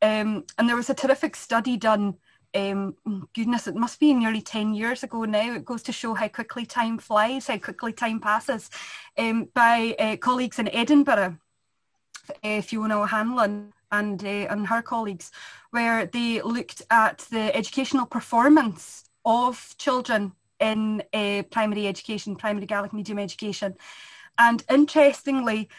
Um, 0.02 0.46
and 0.58 0.70
there 0.70 0.76
was 0.76 0.90
a 0.90 0.94
terrific 0.94 1.36
study 1.36 1.78
done 1.78 2.16
um, 2.56 2.96
goodness, 3.34 3.68
it 3.68 3.76
must 3.76 4.00
be 4.00 4.14
nearly 4.14 4.42
10 4.42 4.74
years 4.74 5.04
ago 5.04 5.26
now. 5.26 5.54
It 5.54 5.66
goes 5.66 5.84
to 5.84 5.92
show 5.92 6.14
how 6.14 6.28
quickly 6.28 6.66
time 6.66 6.98
flies, 6.98 7.48
how 7.48 7.58
quickly 7.58 7.94
time 7.94 8.20
passes, 8.20 8.70
um, 9.18 9.50
by 9.54 9.96
uh, 10.00 10.18
colleagues 10.18 10.60
in 10.60 10.70
Edinburgh, 10.70 11.38
uh, 12.44 12.62
Fiona 12.62 13.02
O'Hanlon 13.02 13.74
and, 13.92 14.24
uh, 14.24 14.28
and 14.28 14.68
her 14.68 14.82
colleagues, 14.82 15.32
where 15.72 16.06
they 16.06 16.42
looked 16.42 16.82
at 16.90 17.20
the 17.30 17.56
educational 17.56 18.06
performance 18.06 19.06
of 19.26 19.76
children 19.78 20.32
in 20.60 21.04
uh, 21.14 21.44
primary 21.52 21.88
education, 21.88 22.36
primary 22.36 22.66
Gaelic 22.66 22.94
medium 22.94 23.20
education. 23.20 23.76
And 24.38 24.64
interestingly, 24.70 25.70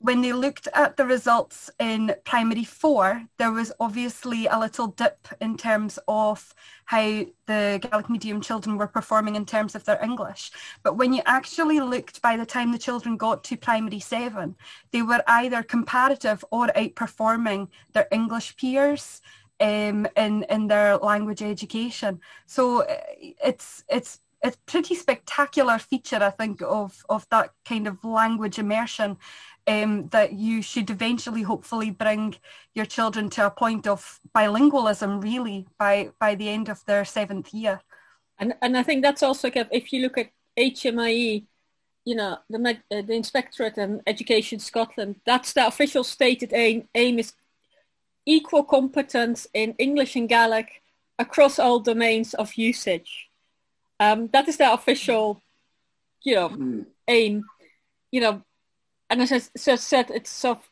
when 0.00 0.20
they 0.20 0.32
looked 0.32 0.68
at 0.74 0.96
the 0.96 1.04
results 1.04 1.70
in 1.80 2.14
primary 2.24 2.64
four, 2.64 3.24
there 3.36 3.50
was 3.50 3.72
obviously 3.80 4.46
a 4.46 4.58
little 4.58 4.88
dip 4.88 5.26
in 5.40 5.56
terms 5.56 5.98
of 6.06 6.54
how 6.84 7.26
the 7.46 7.80
Gaelic 7.82 8.08
medium 8.08 8.40
children 8.40 8.78
were 8.78 8.86
performing 8.86 9.34
in 9.34 9.44
terms 9.44 9.74
of 9.74 9.84
their 9.84 10.02
English. 10.02 10.52
But 10.84 10.96
when 10.96 11.12
you 11.12 11.22
actually 11.26 11.80
looked 11.80 12.22
by 12.22 12.36
the 12.36 12.46
time 12.46 12.70
the 12.70 12.78
children 12.78 13.16
got 13.16 13.42
to 13.44 13.56
primary 13.56 13.98
seven, 13.98 14.54
they 14.92 15.02
were 15.02 15.22
either 15.26 15.62
comparative 15.64 16.44
or 16.52 16.68
outperforming 16.68 17.68
their 17.92 18.06
English 18.12 18.56
peers 18.56 19.20
um, 19.60 20.06
in 20.16 20.44
in 20.44 20.68
their 20.68 20.96
language 20.98 21.42
education. 21.42 22.20
So 22.46 22.82
uh, 22.82 22.96
it's 23.18 23.82
it's 23.88 24.20
a 24.44 24.52
pretty 24.66 24.94
spectacular 24.94 25.78
feature, 25.78 26.22
I 26.22 26.30
think, 26.30 26.62
of 26.62 27.04
of 27.08 27.28
that 27.30 27.50
kind 27.64 27.88
of 27.88 28.04
language 28.04 28.58
immersion 28.60 29.18
um, 29.68 30.08
that 30.08 30.32
you 30.32 30.62
should 30.62 30.90
eventually, 30.90 31.42
hopefully, 31.42 31.90
bring 31.90 32.36
your 32.74 32.86
children 32.86 33.28
to 33.30 33.46
a 33.46 33.50
point 33.50 33.86
of 33.86 34.20
bilingualism, 34.34 35.22
really, 35.22 35.66
by 35.78 36.10
by 36.18 36.34
the 36.34 36.48
end 36.48 36.68
of 36.68 36.84
their 36.86 37.04
seventh 37.04 37.52
year. 37.52 37.80
And 38.38 38.54
and 38.62 38.76
I 38.76 38.82
think 38.82 39.02
that's 39.02 39.22
also 39.22 39.50
if 39.54 39.92
you 39.92 40.02
look 40.02 40.16
at 40.18 40.30
HMIE, 40.58 41.44
you 42.04 42.14
know, 42.14 42.38
the 42.48 42.78
uh, 42.90 43.02
the 43.02 43.12
Inspectorate 43.12 43.76
and 43.76 44.00
Education 44.06 44.58
Scotland, 44.58 45.16
that's 45.26 45.52
the 45.52 45.66
official 45.66 46.04
stated 46.04 46.52
aim. 46.54 46.88
Aim 46.94 47.18
is 47.18 47.34
equal 48.24 48.64
competence 48.64 49.46
in 49.52 49.74
English 49.78 50.16
and 50.16 50.28
Gaelic 50.28 50.82
across 51.18 51.58
all 51.58 51.80
domains 51.80 52.34
of 52.34 52.54
usage. 52.54 53.28
Um, 54.00 54.28
that 54.32 54.48
is 54.48 54.56
the 54.56 54.72
official, 54.72 55.42
you 56.22 56.34
know, 56.34 56.48
mm. 56.48 56.86
aim. 57.08 57.44
You 58.10 58.20
know, 58.22 58.42
and 59.10 59.22
as 59.22 59.32
I 59.32 59.38
said, 59.76 60.10
it's 60.10 60.44
of, 60.44 60.68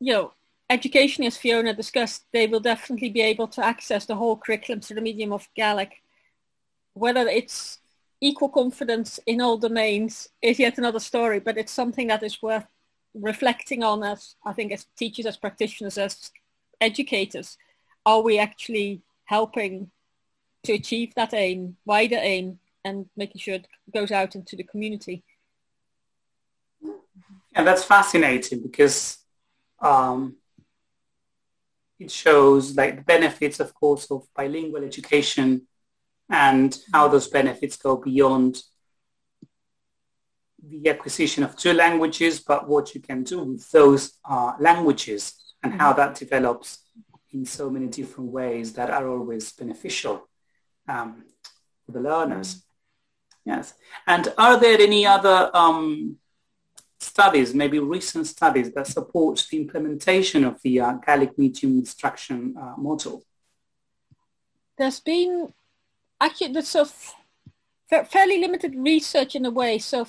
you 0.00 0.12
know, 0.12 0.32
education, 0.68 1.24
as 1.24 1.36
Fiona 1.36 1.74
discussed, 1.74 2.24
they 2.32 2.46
will 2.46 2.60
definitely 2.60 3.10
be 3.10 3.20
able 3.22 3.48
to 3.48 3.64
access 3.64 4.06
the 4.06 4.16
whole 4.16 4.36
curriculum 4.36 4.80
through 4.80 4.96
the 4.96 5.00
medium 5.00 5.32
of 5.32 5.48
Gaelic. 5.54 6.02
Whether 6.94 7.26
it's 7.28 7.78
equal 8.20 8.48
confidence 8.48 9.20
in 9.26 9.40
all 9.40 9.58
domains 9.58 10.28
is 10.42 10.58
yet 10.58 10.78
another 10.78 11.00
story, 11.00 11.38
but 11.38 11.58
it's 11.58 11.72
something 11.72 12.08
that 12.08 12.22
is 12.22 12.42
worth 12.42 12.66
reflecting 13.14 13.82
on 13.82 14.02
as, 14.02 14.34
I 14.44 14.52
think, 14.52 14.72
as 14.72 14.86
teachers, 14.96 15.26
as 15.26 15.36
practitioners, 15.36 15.98
as 15.98 16.32
educators. 16.80 17.58
Are 18.04 18.22
we 18.22 18.38
actually 18.38 19.02
helping 19.24 19.90
to 20.64 20.72
achieve 20.72 21.14
that 21.14 21.34
aim, 21.34 21.76
wider 21.84 22.18
aim, 22.20 22.58
and 22.84 23.06
making 23.16 23.40
sure 23.40 23.54
it 23.54 23.68
goes 23.92 24.10
out 24.10 24.34
into 24.34 24.56
the 24.56 24.62
community? 24.62 25.22
And 27.56 27.66
that's 27.66 27.84
fascinating 27.84 28.62
because 28.62 29.16
um, 29.80 30.36
it 31.98 32.10
shows 32.10 32.76
like 32.76 32.96
the 32.96 33.02
benefits, 33.02 33.60
of 33.60 33.72
course, 33.72 34.10
of 34.10 34.28
bilingual 34.36 34.84
education 34.84 35.66
and 36.28 36.78
how 36.92 37.08
those 37.08 37.28
benefits 37.28 37.76
go 37.76 37.96
beyond 37.96 38.62
the 40.62 40.90
acquisition 40.90 41.44
of 41.44 41.56
two 41.56 41.72
languages, 41.72 42.40
but 42.40 42.68
what 42.68 42.94
you 42.94 43.00
can 43.00 43.22
do 43.22 43.42
with 43.42 43.70
those 43.70 44.18
uh, 44.28 44.52
languages 44.60 45.54
and 45.62 45.80
how 45.80 45.94
that 45.94 46.14
develops 46.14 46.80
in 47.32 47.46
so 47.46 47.70
many 47.70 47.86
different 47.86 48.30
ways 48.30 48.74
that 48.74 48.90
are 48.90 49.08
always 49.08 49.52
beneficial 49.52 50.28
um, 50.88 51.24
for 51.84 51.92
the 51.92 52.00
learners. 52.00 52.64
Yes. 53.46 53.74
And 54.06 54.32
are 54.36 54.58
there 54.58 54.78
any 54.78 55.06
other 55.06 55.50
um, 55.54 56.18
studies, 57.00 57.54
maybe 57.54 57.78
recent 57.78 58.26
studies, 58.26 58.72
that 58.72 58.86
support 58.86 59.46
the 59.50 59.58
implementation 59.58 60.44
of 60.44 60.60
the 60.62 60.80
uh, 60.80 60.92
Gaelic 60.94 61.38
medium 61.38 61.78
instruction 61.78 62.54
uh, 62.58 62.74
model? 62.76 63.22
There's 64.78 65.00
been 65.00 65.52
actually 66.20 66.52
there's 66.52 66.68
sort 66.68 66.88
of 66.88 68.08
fairly 68.08 68.40
limited 68.40 68.74
research 68.76 69.34
in 69.34 69.44
a 69.44 69.50
way. 69.50 69.78
So 69.78 70.06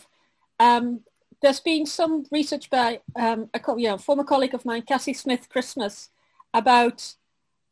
um, 0.60 1.02
there's 1.42 1.60
been 1.60 1.86
some 1.86 2.26
research 2.32 2.70
by 2.70 3.02
um, 3.16 3.50
a 3.54 3.60
know, 3.78 3.98
former 3.98 4.24
colleague 4.24 4.54
of 4.54 4.66
mine, 4.66 4.82
Cassie 4.82 5.14
Smith 5.14 5.50
Christmas, 5.50 6.10
about 6.54 7.16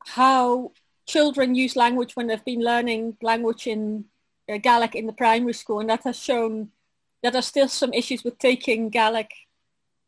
how 0.05 0.71
children 1.05 1.55
use 1.55 1.75
language 1.75 2.15
when 2.15 2.27
they've 2.27 2.45
been 2.45 2.61
learning 2.61 3.17
language 3.21 3.67
in 3.67 4.05
uh, 4.51 4.57
Gaelic 4.57 4.95
in 4.95 5.07
the 5.07 5.13
primary 5.13 5.53
school, 5.53 5.79
and 5.79 5.89
that 5.89 6.03
has 6.03 6.17
shown 6.17 6.69
there 7.29 7.39
are 7.39 7.43
still 7.43 7.67
some 7.67 7.93
issues 7.93 8.23
with 8.23 8.37
taking 8.39 8.89
Gaelic 8.89 9.31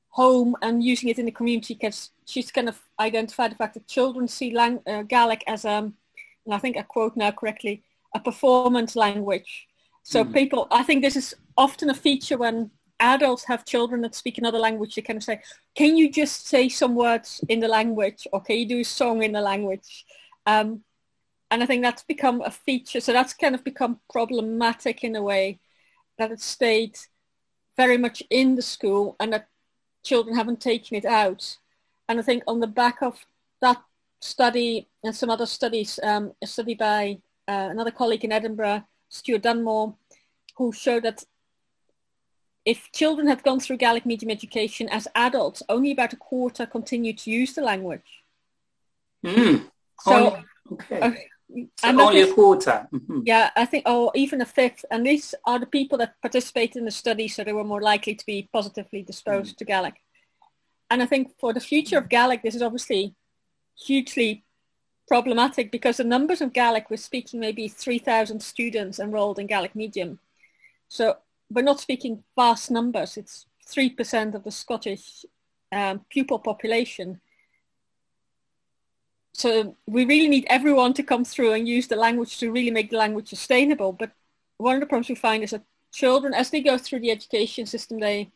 home 0.09 0.55
and 0.61 0.83
using 0.83 1.09
it 1.09 1.19
in 1.19 1.25
the 1.25 1.31
community 1.31 1.75
because 1.75 2.11
she's 2.25 2.51
kind 2.51 2.67
of 2.67 2.79
identified 2.99 3.51
the 3.51 3.55
fact 3.55 3.75
that 3.75 3.87
children 3.87 4.27
see 4.27 4.51
lang- 4.51 4.81
uh, 4.87 5.03
Gaelic 5.03 5.43
as 5.47 5.65
a, 5.65 5.71
um, 5.71 5.93
and 6.45 6.53
I 6.53 6.57
think 6.57 6.77
I 6.77 6.81
quote 6.81 7.15
now 7.15 7.31
correctly, 7.31 7.83
a 8.15 8.19
performance 8.19 8.95
language. 8.95 9.67
So 10.03 10.23
mm. 10.23 10.33
people, 10.33 10.67
I 10.71 10.83
think 10.83 11.03
this 11.03 11.15
is 11.15 11.35
often 11.57 11.89
a 11.89 11.93
feature 11.93 12.37
when 12.37 12.71
adults 12.99 13.43
have 13.45 13.65
children 13.65 14.01
that 14.01 14.15
speak 14.15 14.37
another 14.37 14.57
language, 14.57 14.95
they 14.95 15.01
kind 15.01 15.17
of 15.17 15.23
say, 15.23 15.41
can 15.75 15.95
you 15.97 16.11
just 16.11 16.47
say 16.47 16.69
some 16.69 16.95
words 16.95 17.43
in 17.49 17.59
the 17.59 17.67
language 17.67 18.25
or 18.33 18.41
can 18.41 18.57
you 18.57 18.67
do 18.67 18.79
a 18.79 18.85
song 18.85 19.23
in 19.23 19.33
the 19.33 19.41
language? 19.41 20.05
Um, 20.45 20.81
and 21.51 21.61
I 21.61 21.65
think 21.65 21.83
that's 21.83 22.03
become 22.03 22.41
a 22.41 22.51
feature. 22.51 22.99
So 22.99 23.13
that's 23.13 23.33
kind 23.33 23.55
of 23.55 23.63
become 23.63 23.99
problematic 24.09 25.03
in 25.03 25.15
a 25.15 25.21
way 25.21 25.59
that 26.17 26.31
it 26.31 26.41
stayed 26.41 26.97
very 27.75 27.97
much 27.97 28.23
in 28.29 28.55
the 28.55 28.61
school 28.61 29.15
and 29.19 29.31
that 29.33 29.47
children 30.03 30.35
haven't 30.35 30.59
taken 30.59 30.97
it 30.97 31.05
out. 31.05 31.57
And 32.09 32.19
I 32.19 32.23
think 32.23 32.43
on 32.47 32.59
the 32.59 32.67
back 32.67 33.01
of 33.01 33.25
that 33.61 33.77
study 34.21 34.87
and 35.03 35.15
some 35.15 35.29
other 35.29 35.45
studies, 35.45 35.99
um, 36.03 36.33
a 36.41 36.47
study 36.47 36.73
by 36.73 37.19
uh, 37.47 37.69
another 37.71 37.91
colleague 37.91 38.25
in 38.25 38.31
Edinburgh, 38.31 38.83
Stuart 39.09 39.43
Dunmore, 39.43 39.95
who 40.57 40.71
showed 40.71 41.03
that 41.03 41.23
if 42.65 42.91
children 42.91 43.27
had 43.27 43.43
gone 43.43 43.59
through 43.59 43.77
Gaelic 43.77 44.05
medium 44.05 44.29
education 44.29 44.89
as 44.89 45.07
adults, 45.15 45.63
only 45.69 45.91
about 45.91 46.13
a 46.13 46.17
quarter 46.17 46.65
continued 46.65 47.17
to 47.19 47.31
use 47.31 47.53
the 47.53 47.61
language. 47.61 48.23
Mm. 49.25 49.69
So, 50.01 50.43
okay. 50.73 50.99
Uh, 50.99 51.11
so 51.77 52.01
only 52.01 52.21
a 52.21 52.33
quarter. 52.33 52.87
Mm-hmm. 52.93 53.21
Yeah, 53.25 53.51
I 53.55 53.65
think, 53.65 53.87
or 53.87 54.11
even 54.15 54.41
a 54.41 54.45
fifth. 54.45 54.83
And 54.91 55.05
these 55.05 55.33
are 55.45 55.59
the 55.59 55.65
people 55.65 55.97
that 55.99 56.21
participated 56.21 56.77
in 56.77 56.85
the 56.85 56.91
study, 56.91 57.27
so 57.27 57.43
they 57.43 57.53
were 57.53 57.63
more 57.63 57.81
likely 57.81 58.15
to 58.15 58.25
be 58.25 58.49
positively 58.51 59.01
disposed 59.01 59.55
mm. 59.55 59.57
to 59.57 59.65
Gaelic. 59.65 59.95
And 60.89 61.01
I 61.01 61.05
think 61.05 61.37
for 61.39 61.53
the 61.53 61.59
future 61.59 61.97
of 61.97 62.09
Gaelic, 62.09 62.43
this 62.43 62.55
is 62.55 62.61
obviously 62.61 63.15
hugely 63.77 64.43
problematic 65.07 65.71
because 65.71 65.97
the 65.97 66.03
numbers 66.03 66.41
of 66.41 66.53
Gaelic, 66.53 66.89
we're 66.89 66.97
speaking 66.97 67.39
maybe 67.39 67.67
3,000 67.67 68.41
students 68.41 68.99
enrolled 68.99 69.39
in 69.39 69.47
Gaelic 69.47 69.75
medium. 69.75 70.19
So 70.89 71.17
we're 71.49 71.61
not 71.61 71.79
speaking 71.79 72.23
vast 72.35 72.71
numbers. 72.71 73.17
It's 73.17 73.45
3% 73.69 74.35
of 74.35 74.43
the 74.43 74.51
Scottish 74.51 75.25
um, 75.71 76.01
pupil 76.09 76.39
population 76.39 77.21
so 79.33 79.75
we 79.85 80.05
really 80.05 80.27
need 80.27 80.45
everyone 80.49 80.93
to 80.95 81.03
come 81.03 81.23
through 81.23 81.53
and 81.53 81.67
use 81.67 81.87
the 81.87 81.95
language 81.95 82.37
to 82.39 82.51
really 82.51 82.71
make 82.71 82.89
the 82.89 82.97
language 82.97 83.29
sustainable. 83.29 83.91
But 83.91 84.11
one 84.57 84.75
of 84.75 84.81
the 84.81 84.87
problems 84.87 85.09
we 85.09 85.15
find 85.15 85.43
is 85.43 85.51
that 85.51 85.63
children, 85.91 86.33
as 86.33 86.49
they 86.49 86.61
go 86.61 86.77
through 86.77 87.01
the 87.01 87.11
education 87.11 87.65
system, 87.65 87.99
they 87.99 88.31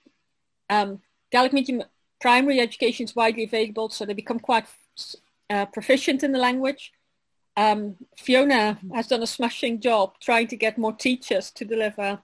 um, 0.69 1.01
Gaelic 1.31 1.53
medium 1.53 1.83
primary 2.19 2.59
education 2.59 3.05
is 3.05 3.15
widely 3.15 3.43
available, 3.43 3.89
so 3.89 4.05
they 4.05 4.13
become 4.13 4.39
quite 4.39 4.65
uh, 5.49 5.65
proficient 5.65 6.23
in 6.23 6.31
the 6.31 6.39
language. 6.39 6.91
Um, 7.57 7.97
Fiona 8.17 8.79
has 8.93 9.07
done 9.07 9.23
a 9.23 9.27
smashing 9.27 9.81
job 9.81 10.13
trying 10.21 10.47
to 10.47 10.55
get 10.55 10.77
more 10.77 10.93
teachers 10.93 11.51
to 11.51 11.65
deliver 11.65 12.19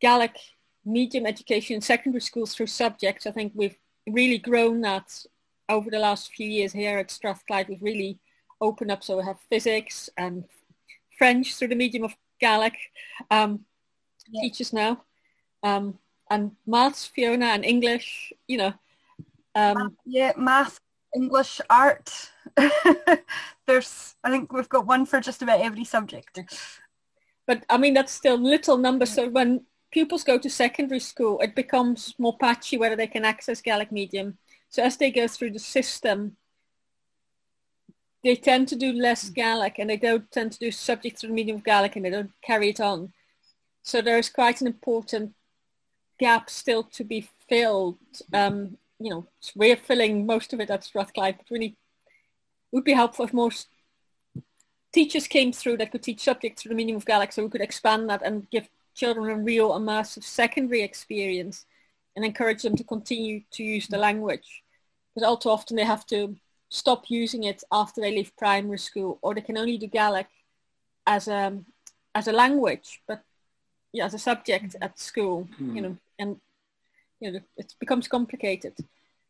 Gaelic 0.00 0.36
medium 0.84 1.26
education 1.26 1.76
in 1.76 1.80
secondary 1.80 2.20
schools 2.20 2.54
through 2.54 2.68
subjects. 2.68 3.26
I 3.26 3.32
think 3.32 3.52
we've 3.54 3.76
really 4.06 4.38
grown 4.38 4.82
that 4.82 5.24
over 5.68 5.90
the 5.90 5.98
last 5.98 6.32
few 6.32 6.48
years 6.48 6.72
here 6.72 6.98
at 6.98 7.10
Strathclyde, 7.10 7.68
we've 7.68 7.82
really 7.82 8.18
opened 8.60 8.90
up. 8.90 9.02
So 9.02 9.18
we 9.18 9.24
have 9.24 9.38
physics 9.48 10.08
and 10.16 10.44
French 11.18 11.54
through 11.54 11.68
the 11.68 11.74
medium 11.76 12.04
of 12.04 12.14
Gaelic 12.40 12.76
um, 13.30 13.64
yeah. 14.28 14.42
teachers 14.42 14.72
now, 14.72 15.02
um, 15.62 15.98
and 16.30 16.52
maths, 16.66 17.06
Fiona, 17.06 17.46
and 17.46 17.64
English. 17.64 18.32
You 18.46 18.58
know, 18.58 18.74
um, 19.54 19.96
yeah, 20.04 20.32
math, 20.36 20.80
English, 21.14 21.60
art. 21.70 22.30
There's, 23.66 24.14
I 24.22 24.30
think 24.30 24.52
we've 24.52 24.68
got 24.68 24.86
one 24.86 25.06
for 25.06 25.20
just 25.20 25.42
about 25.42 25.60
every 25.60 25.84
subject. 25.84 26.38
But 27.46 27.64
I 27.70 27.78
mean, 27.78 27.94
that's 27.94 28.12
still 28.12 28.38
little 28.38 28.76
numbers. 28.76 29.14
So 29.14 29.28
when 29.28 29.64
pupils 29.90 30.24
go 30.24 30.38
to 30.38 30.50
secondary 30.50 31.00
school, 31.00 31.40
it 31.40 31.54
becomes 31.54 32.14
more 32.18 32.36
patchy 32.38 32.76
whether 32.76 32.96
they 32.96 33.06
can 33.06 33.24
access 33.24 33.60
Gaelic 33.60 33.90
medium 33.92 34.38
so 34.68 34.82
as 34.82 34.96
they 34.96 35.10
go 35.10 35.28
through 35.28 35.52
the 35.52 35.58
system, 35.58 36.36
they 38.22 38.34
tend 38.34 38.68
to 38.68 38.76
do 38.76 38.92
less 38.92 39.30
Gaelic 39.30 39.78
and 39.78 39.88
they 39.88 39.96
don't 39.96 40.30
tend 40.30 40.52
to 40.52 40.58
do 40.58 40.70
subject 40.70 41.18
through 41.18 41.28
the 41.28 41.34
medium 41.34 41.58
of 41.58 41.64
Gaelic 41.64 41.96
and 41.96 42.04
they 42.04 42.10
don't 42.10 42.32
carry 42.42 42.70
it 42.70 42.80
on. 42.80 43.12
So 43.82 44.02
there 44.02 44.18
is 44.18 44.28
quite 44.28 44.60
an 44.60 44.66
important 44.66 45.34
gap 46.18 46.50
still 46.50 46.82
to 46.82 47.04
be 47.04 47.28
filled. 47.48 47.98
Um, 48.32 48.78
you 48.98 49.10
know, 49.10 49.28
we're 49.54 49.76
filling 49.76 50.26
most 50.26 50.52
of 50.52 50.60
it 50.60 50.70
at 50.70 50.82
Strathclyde, 50.82 51.36
but 51.38 51.50
really 51.50 51.66
it 51.66 51.74
would 52.72 52.84
be 52.84 52.94
helpful 52.94 53.26
if 53.26 53.32
more 53.32 53.50
teachers 54.92 55.28
came 55.28 55.52
through 55.52 55.76
that 55.76 55.92
could 55.92 56.02
teach 56.02 56.20
subjects 56.20 56.62
through 56.62 56.70
the 56.70 56.74
medium 56.74 56.96
of 56.96 57.06
Gaelic 57.06 57.30
so 57.30 57.44
we 57.44 57.50
could 57.50 57.60
expand 57.60 58.10
that 58.10 58.22
and 58.24 58.50
give 58.50 58.68
children 58.94 59.30
a 59.30 59.36
real 59.42 59.70
immersive 59.70 60.24
secondary 60.24 60.82
experience 60.82 61.66
and 62.16 62.24
encourage 62.24 62.62
them 62.62 62.74
to 62.76 62.84
continue 62.84 63.42
to 63.52 63.62
use 63.62 63.86
the 63.86 63.98
language 63.98 64.64
because 65.14 65.26
all 65.26 65.36
too 65.36 65.50
often 65.50 65.76
they 65.76 65.84
have 65.84 66.06
to 66.06 66.36
stop 66.68 67.08
using 67.08 67.44
it 67.44 67.62
after 67.70 68.00
they 68.00 68.10
leave 68.10 68.36
primary 68.36 68.78
school, 68.78 69.18
or 69.22 69.34
they 69.34 69.40
can 69.40 69.56
only 69.56 69.78
do 69.78 69.86
Gaelic 69.86 70.28
as 71.06 71.28
a 71.28 71.58
as 72.14 72.28
a 72.28 72.32
language, 72.32 73.02
but 73.06 73.22
yeah, 73.92 74.06
as 74.06 74.14
a 74.14 74.18
subject 74.18 74.76
at 74.80 74.98
school, 74.98 75.48
mm. 75.60 75.74
you 75.74 75.82
know, 75.82 75.96
and 76.18 76.36
you 77.20 77.32
know 77.32 77.40
it 77.56 77.74
becomes 77.78 78.08
complicated. 78.08 78.74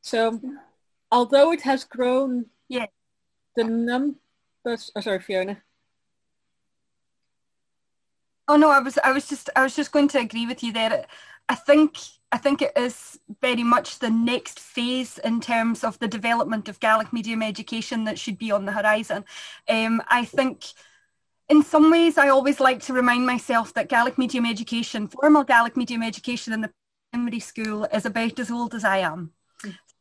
So, 0.01 0.41
although 1.11 1.53
it 1.53 1.63
has 1.63 1.85
grown, 1.85 2.47
yeah, 2.69 2.87
the 3.55 3.65
numbers. 3.65 4.91
Oh, 4.95 5.01
sorry, 5.01 5.21
Fiona. 5.21 5.63
Oh 8.49 8.57
no, 8.57 8.71
I 8.71 8.79
was 8.79 8.99
I 9.03 9.13
was 9.13 9.29
just 9.29 9.51
I 9.57 9.63
was 9.63 9.77
just 9.77 9.93
going 9.93 10.09
to 10.09 10.19
agree 10.19 10.47
with 10.47 10.63
you 10.63 10.73
there. 10.73 11.07
I 11.49 11.55
think 11.55 11.99
I 12.33 12.39
think 12.39 12.61
it 12.61 12.73
is 12.77 13.19
very 13.41 13.63
much 13.63 14.01
the 14.01 14.11
next 14.11 14.59
phase 14.59 15.19
in 15.19 15.41
terms 15.41 15.85
of 15.85 15.99
the 15.99 16.09
development 16.09 16.69
of 16.69 16.81
Gaelic 16.81 17.13
medium 17.13 17.43
education 17.43 18.05
that 18.05 18.19
should 18.19 18.37
be 18.37 18.51
on 18.51 18.65
the 18.65 18.73
horizon. 18.73 19.25
Um, 19.69 20.03
I 20.09 20.25
think 20.25 20.65
in 21.49 21.63
some 21.63 21.91
ways 21.91 22.19
I 22.19 22.29
always 22.29 22.59
like 22.59 22.81
to 22.83 22.93
remind 22.93 23.27
myself 23.27 23.73
that 23.75 23.89
Gaelic 23.89 24.19
medium 24.19 24.45
education, 24.45 25.07
formal 25.07 25.45
Gaelic 25.45 25.77
medium 25.77 26.03
education 26.03 26.53
in 26.53 26.61
the 26.63 26.73
primary 27.13 27.41
school 27.41 27.85
is 27.93 28.05
about 28.05 28.39
as 28.41 28.51
old 28.51 28.75
as 28.75 28.85
I 28.85 28.99
am. 28.99 29.33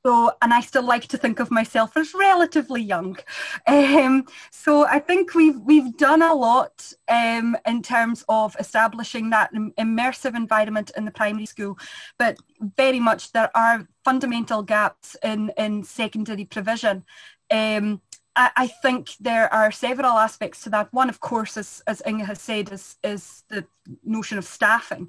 So, 0.06 0.32
and 0.44 0.54
I 0.54 0.62
still 0.62 0.84
like 0.84 1.08
to 1.08 1.18
think 1.18 1.40
of 1.40 1.50
myself 1.50 1.98
as 1.98 2.14
relatively 2.14 2.80
young. 2.80 3.18
Um, 3.66 4.28
so 4.52 4.86
I 4.86 5.00
think 5.00 5.34
we've 5.34 5.60
we've 5.62 5.98
done 5.98 6.22
a 6.22 6.36
lot 6.36 6.94
um, 7.08 7.58
in 7.66 7.82
terms 7.82 8.24
of 8.30 8.56
establishing 8.60 9.32
that 9.32 9.52
immersive 9.54 10.36
environment 10.36 10.92
in 10.96 11.06
the 11.06 11.12
primary 11.12 11.48
school, 11.48 11.80
but 12.20 12.38
very 12.78 13.00
much 13.00 13.32
there 13.32 13.50
are 13.58 13.88
fundamental 14.04 14.62
gaps 14.62 15.18
in 15.24 15.52
in 15.58 15.84
secondary 15.84 16.46
provision. 16.46 17.04
Um, 17.50 18.02
I, 18.38 18.68
think 18.68 19.12
there 19.22 19.52
are 19.54 19.72
several 19.72 20.18
aspects 20.18 20.62
to 20.64 20.70
that. 20.72 20.94
One, 20.94 21.08
of 21.08 21.22
course, 21.22 21.56
as, 21.56 21.82
as 21.88 22.02
Inge 22.06 22.24
has 22.24 22.42
said, 22.42 22.70
is, 22.70 22.98
is 23.02 23.44
the 23.48 23.66
notion 24.04 24.38
of 24.38 24.44
staffing. 24.44 25.08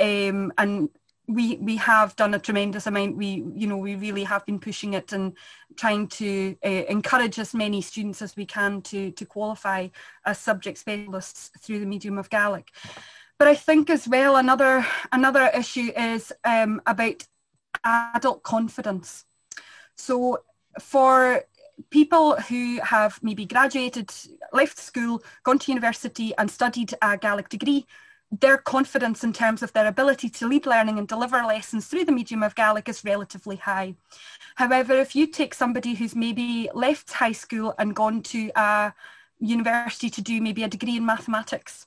Um, 0.00 0.52
and 0.58 0.88
we 1.26 1.56
we 1.56 1.76
have 1.76 2.14
done 2.16 2.34
a 2.34 2.38
tremendous 2.38 2.86
amount. 2.86 3.16
We 3.16 3.44
you 3.54 3.66
know 3.66 3.76
we 3.76 3.94
really 3.94 4.24
have 4.24 4.44
been 4.44 4.58
pushing 4.58 4.94
it 4.94 5.12
and 5.12 5.32
trying 5.76 6.08
to 6.08 6.56
uh, 6.64 6.68
encourage 6.68 7.38
as 7.38 7.54
many 7.54 7.80
students 7.80 8.22
as 8.22 8.36
we 8.36 8.46
can 8.46 8.82
to 8.82 9.10
to 9.12 9.24
qualify 9.24 9.88
as 10.26 10.38
subject 10.38 10.78
specialists 10.78 11.50
through 11.60 11.80
the 11.80 11.86
medium 11.86 12.18
of 12.18 12.30
Gaelic. 12.30 12.70
But 13.38 13.48
I 13.48 13.54
think 13.54 13.90
as 13.90 14.06
well 14.06 14.36
another 14.36 14.86
another 15.12 15.50
issue 15.54 15.92
is 15.96 16.32
um, 16.44 16.80
about 16.86 17.26
adult 17.84 18.42
confidence. 18.42 19.24
So 19.96 20.42
for 20.80 21.44
people 21.90 22.36
who 22.36 22.80
have 22.82 23.18
maybe 23.22 23.46
graduated, 23.46 24.12
left 24.52 24.78
school, 24.78 25.22
gone 25.42 25.58
to 25.58 25.72
university 25.72 26.34
and 26.36 26.50
studied 26.50 26.94
a 27.02 27.16
Gaelic 27.16 27.48
degree, 27.48 27.86
their 28.40 28.58
confidence 28.58 29.22
in 29.22 29.32
terms 29.32 29.62
of 29.62 29.72
their 29.72 29.86
ability 29.86 30.28
to 30.28 30.48
lead 30.48 30.66
learning 30.66 30.98
and 30.98 31.06
deliver 31.06 31.42
lessons 31.42 31.86
through 31.86 32.04
the 32.04 32.12
medium 32.12 32.42
of 32.42 32.54
Gaelic 32.54 32.88
is 32.88 33.04
relatively 33.04 33.56
high. 33.56 33.94
However, 34.56 34.94
if 34.94 35.14
you 35.14 35.26
take 35.26 35.54
somebody 35.54 35.94
who's 35.94 36.14
maybe 36.14 36.68
left 36.74 37.12
high 37.12 37.32
school 37.32 37.74
and 37.78 37.94
gone 37.94 38.22
to 38.22 38.50
a 38.56 38.94
university 39.38 40.10
to 40.10 40.22
do 40.22 40.40
maybe 40.40 40.62
a 40.62 40.68
degree 40.68 40.96
in 40.96 41.06
mathematics, 41.06 41.86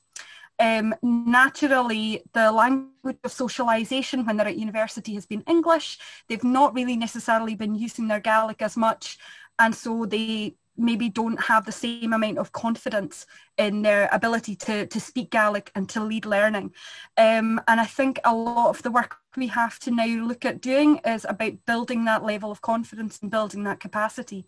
um, 0.60 0.94
naturally 1.02 2.22
the 2.32 2.50
language 2.50 3.18
of 3.24 3.32
socialisation 3.32 4.26
when 4.26 4.36
they're 4.36 4.48
at 4.48 4.56
university 4.56 5.14
has 5.14 5.26
been 5.26 5.44
English. 5.46 5.98
They've 6.28 6.42
not 6.42 6.74
really 6.74 6.96
necessarily 6.96 7.54
been 7.54 7.74
using 7.74 8.08
their 8.08 8.20
Gaelic 8.20 8.62
as 8.62 8.76
much 8.76 9.18
and 9.58 9.74
so 9.74 10.06
they 10.06 10.54
maybe 10.78 11.08
don't 11.08 11.40
have 11.40 11.66
the 11.66 11.72
same 11.72 12.12
amount 12.12 12.38
of 12.38 12.52
confidence 12.52 13.26
in 13.56 13.82
their 13.82 14.08
ability 14.12 14.54
to, 14.54 14.86
to 14.86 15.00
speak 15.00 15.30
Gaelic 15.30 15.70
and 15.74 15.88
to 15.90 16.02
lead 16.02 16.24
learning. 16.24 16.72
Um, 17.16 17.60
and 17.66 17.80
I 17.80 17.84
think 17.84 18.20
a 18.24 18.34
lot 18.34 18.70
of 18.70 18.82
the 18.82 18.90
work 18.90 19.16
we 19.36 19.48
have 19.48 19.78
to 19.80 19.90
now 19.90 20.06
look 20.06 20.44
at 20.44 20.60
doing 20.60 21.00
is 21.04 21.26
about 21.28 21.64
building 21.66 22.04
that 22.04 22.24
level 22.24 22.50
of 22.50 22.60
confidence 22.60 23.18
and 23.20 23.30
building 23.30 23.64
that 23.64 23.80
capacity. 23.80 24.46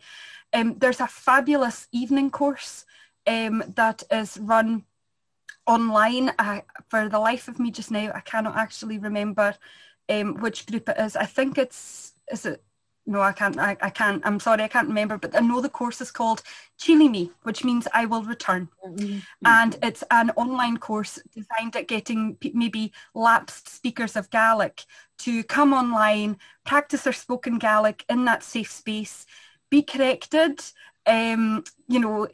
Um, 0.53 0.79
there's 0.79 1.01
a 1.01 1.07
fabulous 1.07 1.88
evening 1.93 2.31
course 2.31 2.85
um, 3.27 3.62
that 3.75 4.03
is 4.11 4.38
run 4.38 4.85
online. 5.66 6.33
I, 6.38 6.62
for 6.88 7.09
the 7.09 7.19
life 7.19 7.49
of 7.49 7.59
me 7.59 7.71
just 7.71 7.90
now, 7.90 8.11
I 8.14 8.21
cannot 8.21 8.57
actually 8.57 8.99
remember 8.99 9.55
um, 10.09 10.35
which 10.40 10.66
group 10.66 10.88
it 10.88 10.99
is. 10.99 11.16
I 11.16 11.27
think 11.27 11.59
it's, 11.59 12.14
is 12.31 12.47
it 12.47 12.62
no, 13.11 13.20
I 13.20 13.33
can't. 13.33 13.59
I, 13.59 13.77
I 13.83 13.90
can't. 13.90 14.23
I'm 14.25 14.38
sorry, 14.38 14.62
I 14.62 14.68
can't 14.68 14.87
remember. 14.87 15.18
But 15.18 15.35
I 15.35 15.40
know 15.40 15.61
the 15.61 15.68
course 15.68 16.01
is 16.01 16.12
called 16.12 16.42
Tillidh 16.79 17.11
Mi, 17.11 17.33
which 17.42 17.64
means 17.64 17.88
I 17.92 18.07
will 18.07 18.23
return, 18.23 18.68
mm-hmm. 18.87 19.18
and 19.44 19.77
it's 19.83 20.05
an 20.12 20.31
online 20.37 20.77
course 20.77 21.18
designed 21.35 21.75
at 21.75 21.88
getting 21.88 22.38
maybe 22.55 22.92
lapsed 23.12 23.68
speakers 23.68 24.14
of 24.14 24.31
Gaelic 24.31 24.85
to 25.18 25.42
come 25.42 25.73
online, 25.73 26.38
practice 26.64 27.03
their 27.03 27.12
spoken 27.12 27.59
Gaelic 27.59 28.05
in 28.09 28.25
that 28.27 28.44
safe 28.44 28.70
space, 28.70 29.27
be 29.70 29.83
corrected. 29.83 30.62
Um, 31.05 31.64
you 31.88 31.99
know, 31.99 32.29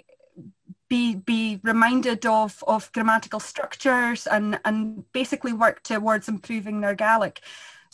be 0.91 1.15
be 1.15 1.59
reminded 1.63 2.27
of 2.27 2.63
of 2.67 2.93
grammatical 2.93 3.41
structures 3.41 4.27
and 4.27 4.61
and 4.67 5.11
basically 5.13 5.55
work 5.55 5.83
towards 5.83 6.29
improving 6.29 6.83
their 6.83 6.95
Gaelic. 6.95 7.41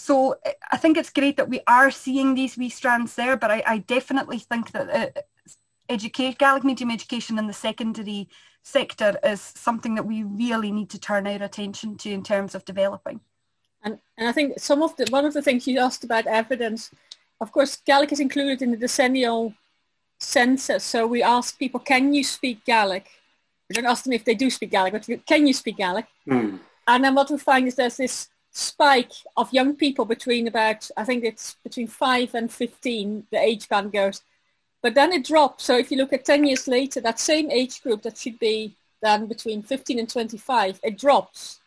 So 0.02 0.34
I 0.72 0.78
think 0.78 0.96
it's 0.96 1.10
great 1.10 1.36
that 1.36 1.48
we 1.48 1.60
are 1.68 1.92
seeing 1.92 2.34
these 2.34 2.58
wee 2.58 2.70
strands 2.70 3.14
there, 3.14 3.36
but 3.36 3.52
I, 3.52 3.62
I 3.64 3.78
definitely 3.78 4.40
think 4.40 4.72
that 4.72 4.90
uh, 4.90 5.20
educate, 5.88 6.38
Gaelic 6.38 6.64
medium 6.64 6.90
education 6.90 7.38
in 7.38 7.46
the 7.46 7.52
secondary 7.52 8.28
sector 8.64 9.16
is 9.22 9.40
something 9.40 9.94
that 9.94 10.04
we 10.04 10.24
really 10.24 10.72
need 10.72 10.90
to 10.90 10.98
turn 10.98 11.28
our 11.28 11.40
attention 11.40 11.96
to 11.98 12.10
in 12.10 12.24
terms 12.24 12.56
of 12.56 12.64
developing. 12.64 13.20
And, 13.84 14.00
and 14.18 14.28
I 14.28 14.32
think 14.32 14.58
some 14.58 14.82
of 14.82 14.96
the, 14.96 15.06
one 15.10 15.24
of 15.24 15.34
the 15.34 15.42
things 15.42 15.68
you 15.68 15.78
asked 15.78 16.02
about 16.02 16.26
evidence, 16.26 16.90
of 17.40 17.52
course, 17.52 17.76
Gaelic 17.76 18.10
is 18.10 18.18
included 18.18 18.60
in 18.60 18.72
the 18.72 18.76
decennial 18.76 19.54
census. 20.18 20.82
So 20.82 21.06
we 21.06 21.22
ask 21.22 21.56
people, 21.56 21.78
can 21.78 22.12
you 22.12 22.24
speak 22.24 22.64
Gaelic? 22.64 23.06
We 23.68 23.74
don't 23.74 23.86
ask 23.86 24.02
them 24.02 24.14
if 24.14 24.24
they 24.24 24.34
do 24.34 24.50
speak 24.50 24.72
Gaelic, 24.72 24.94
but 24.94 25.26
can 25.26 25.46
you 25.46 25.54
speak 25.54 25.76
Gaelic? 25.76 26.06
Mm. 26.26 26.58
And 26.88 27.04
then 27.04 27.14
what 27.14 27.30
we 27.30 27.38
find 27.38 27.68
is 27.68 27.76
there's 27.76 27.98
this 27.98 28.28
spike 28.52 29.12
of 29.36 29.52
young 29.52 29.74
people 29.74 30.04
between 30.04 30.46
about, 30.46 30.90
I 30.96 31.04
think 31.04 31.24
it's 31.24 31.56
between 31.64 31.88
5 31.88 32.34
and 32.34 32.52
15, 32.52 33.26
the 33.30 33.38
age 33.38 33.68
band 33.68 33.92
goes. 33.92 34.22
But 34.82 34.94
then 34.94 35.12
it 35.12 35.24
drops. 35.24 35.64
So 35.64 35.78
if 35.78 35.90
you 35.90 35.96
look 35.96 36.12
at 36.12 36.24
10 36.24 36.44
years 36.44 36.68
later, 36.68 37.00
that 37.00 37.18
same 37.18 37.50
age 37.50 37.82
group 37.82 38.02
that 38.02 38.18
should 38.18 38.38
be 38.38 38.74
then 39.00 39.26
between 39.26 39.62
15 39.62 39.98
and 39.98 40.08
25, 40.08 40.80
it 40.82 40.98
drops. 40.98 41.60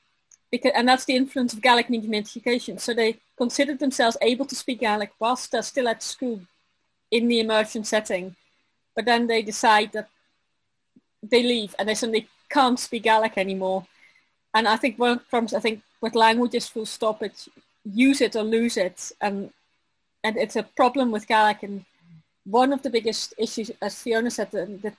Because, 0.51 0.71
and 0.75 0.87
that's 0.87 1.05
the 1.05 1.15
influence 1.15 1.53
of 1.53 1.61
Gaelic 1.61 1.89
medium 1.89 2.13
education. 2.13 2.77
So 2.77 2.93
they 2.93 3.17
considered 3.37 3.79
themselves 3.79 4.15
able 4.21 4.45
to 4.45 4.55
speak 4.55 4.79
Gaelic 4.79 5.11
whilst 5.19 5.51
they're 5.51 5.61
still 5.63 5.87
at 5.87 6.03
school 6.03 6.39
in 7.11 7.27
the 7.27 7.39
immersion 7.39 7.83
setting. 7.83 8.35
But 8.95 9.05
then 9.05 9.27
they 9.27 9.41
decide 9.41 9.91
that 9.93 10.07
they 11.23 11.43
leave 11.43 11.75
and 11.77 11.89
they 11.89 11.95
suddenly 11.95 12.27
can't 12.49 12.79
speak 12.79 13.03
Gaelic 13.03 13.37
anymore. 13.37 13.85
And 14.53 14.67
I 14.67 14.77
think 14.77 14.97
one 14.97 15.11
of 15.11 15.17
the 15.19 15.25
problems, 15.25 15.53
I 15.53 15.59
think 15.59 15.81
with 16.05 16.13
languages 16.13 16.67
full 16.67 16.85
stop 16.85 17.23
it 17.23 17.47
use 17.83 18.21
it 18.21 18.35
or 18.35 18.43
lose 18.43 18.77
it 18.77 19.11
and 19.21 19.49
and 20.23 20.37
it's 20.37 20.55
a 20.55 20.69
problem 20.81 21.07
with 21.11 21.27
Gaelic 21.27 21.63
and 21.63 21.83
one 22.59 22.71
of 22.71 22.83
the 22.83 22.91
biggest 22.91 23.33
issues 23.39 23.71
as 23.81 23.99
Fiona 24.03 24.29
said 24.29 24.51
the, 24.51 24.63
the 24.83 24.93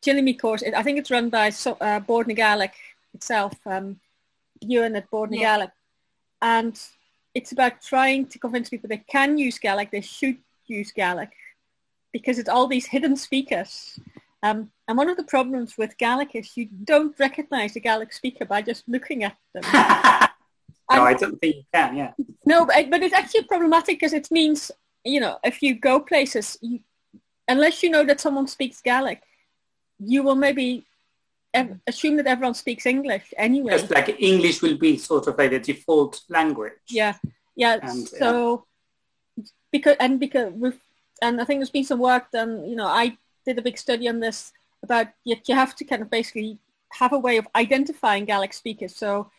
Tillidh 0.00 0.22
Mi 0.22 0.34
course 0.34 0.62
I 0.62 0.82
think 0.84 0.96
it's 0.98 1.10
run 1.10 1.28
by 1.28 1.50
so, 1.50 1.72
uh, 1.80 1.98
Bord 1.98 2.28
Gaelic 2.28 2.74
itself 3.14 3.54
um, 3.66 3.98
Ewan 4.60 4.94
at 4.94 5.10
Bord 5.10 5.32
yeah. 5.32 5.40
Gaelic 5.40 5.72
and 6.40 6.80
it's 7.34 7.50
about 7.50 7.82
trying 7.82 8.26
to 8.26 8.38
convince 8.38 8.68
people 8.68 8.88
they 8.88 9.04
can 9.16 9.38
use 9.38 9.58
Gaelic 9.58 9.90
they 9.90 10.06
should 10.18 10.38
use 10.68 10.92
Gaelic 10.92 11.32
because 12.12 12.38
it's 12.38 12.48
all 12.48 12.68
these 12.68 12.86
hidden 12.86 13.16
speakers 13.16 13.98
um, 14.42 14.70
and 14.86 14.96
one 14.96 15.10
of 15.10 15.16
the 15.16 15.24
problems 15.24 15.76
with 15.76 15.98
Gaelic 15.98 16.36
is 16.36 16.56
you 16.56 16.68
don't 16.84 17.18
recognize 17.18 17.74
a 17.74 17.80
Gaelic 17.80 18.12
speaker 18.12 18.44
by 18.44 18.62
just 18.62 18.88
looking 18.88 19.24
at 19.24 19.36
them. 19.52 19.64
no, 20.98 21.04
I 21.04 21.14
don't 21.14 21.38
think 21.40 21.56
you 21.56 21.64
can, 21.72 21.96
yeah. 21.96 22.12
No, 22.44 22.66
but, 22.66 22.90
but 22.90 23.02
it's 23.02 23.14
actually 23.14 23.44
problematic 23.44 23.96
because 23.96 24.12
it 24.12 24.30
means, 24.30 24.70
you 25.04 25.20
know, 25.20 25.38
if 25.44 25.62
you 25.62 25.74
go 25.74 26.00
places, 26.00 26.58
you, 26.60 26.80
unless 27.46 27.82
you 27.82 27.90
know 27.90 28.04
that 28.04 28.20
someone 28.20 28.46
speaks 28.46 28.80
Gaelic, 28.80 29.22
you 29.98 30.22
will 30.22 30.34
maybe 30.34 30.86
ev- 31.54 31.78
assume 31.86 32.16
that 32.16 32.26
everyone 32.26 32.54
speaks 32.54 32.86
English 32.86 33.32
anyway. 33.36 33.72
Just 33.72 33.90
like 33.90 34.20
English 34.20 34.62
will 34.62 34.78
be 34.78 34.96
sort 34.98 35.26
of 35.26 35.38
like 35.38 35.50
the 35.50 35.60
default 35.60 36.20
language. 36.28 36.72
Yeah, 36.88 37.14
yeah. 37.56 37.78
And, 37.82 38.06
uh, 38.06 38.18
so, 38.18 38.64
yeah. 39.36 39.44
because, 39.72 39.96
and 40.00 40.20
because, 40.20 40.52
we've, 40.52 40.80
and 41.22 41.40
I 41.40 41.44
think 41.44 41.60
there's 41.60 41.70
been 41.70 41.84
some 41.84 41.98
work 41.98 42.30
done, 42.30 42.68
you 42.68 42.76
know, 42.76 42.86
I 42.86 43.16
did 43.44 43.58
a 43.58 43.62
big 43.62 43.78
study 43.78 44.08
on 44.08 44.20
this 44.20 44.52
about 44.82 45.08
you, 45.24 45.36
you 45.46 45.54
have 45.54 45.74
to 45.76 45.84
kind 45.84 46.02
of 46.02 46.10
basically 46.10 46.58
have 46.92 47.12
a 47.12 47.18
way 47.18 47.36
of 47.36 47.48
identifying 47.56 48.24
Gaelic 48.24 48.52
speakers. 48.52 48.94
So 48.94 49.30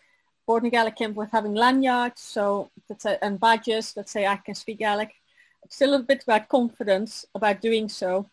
Bòrd 0.50 0.64
na 0.64 0.70
Gàidhlig 0.70 0.96
came 0.96 1.14
with 1.14 1.32
having 1.32 1.54
lanyards, 1.54 2.22
so 2.22 2.72
a, 3.06 3.24
and 3.24 3.40
badges 3.40 3.94
that 3.94 4.10
say 4.10 4.26
I 4.26 4.38
can 4.38 4.56
speak 4.56 4.80
Gaelic. 4.80 5.12
It's 5.64 5.82
a 5.82 5.86
little 5.86 6.06
bit 6.06 6.24
about 6.24 6.50
confidence 6.50 7.26
about 7.36 7.62
doing 7.62 7.88
so. 7.88 8.26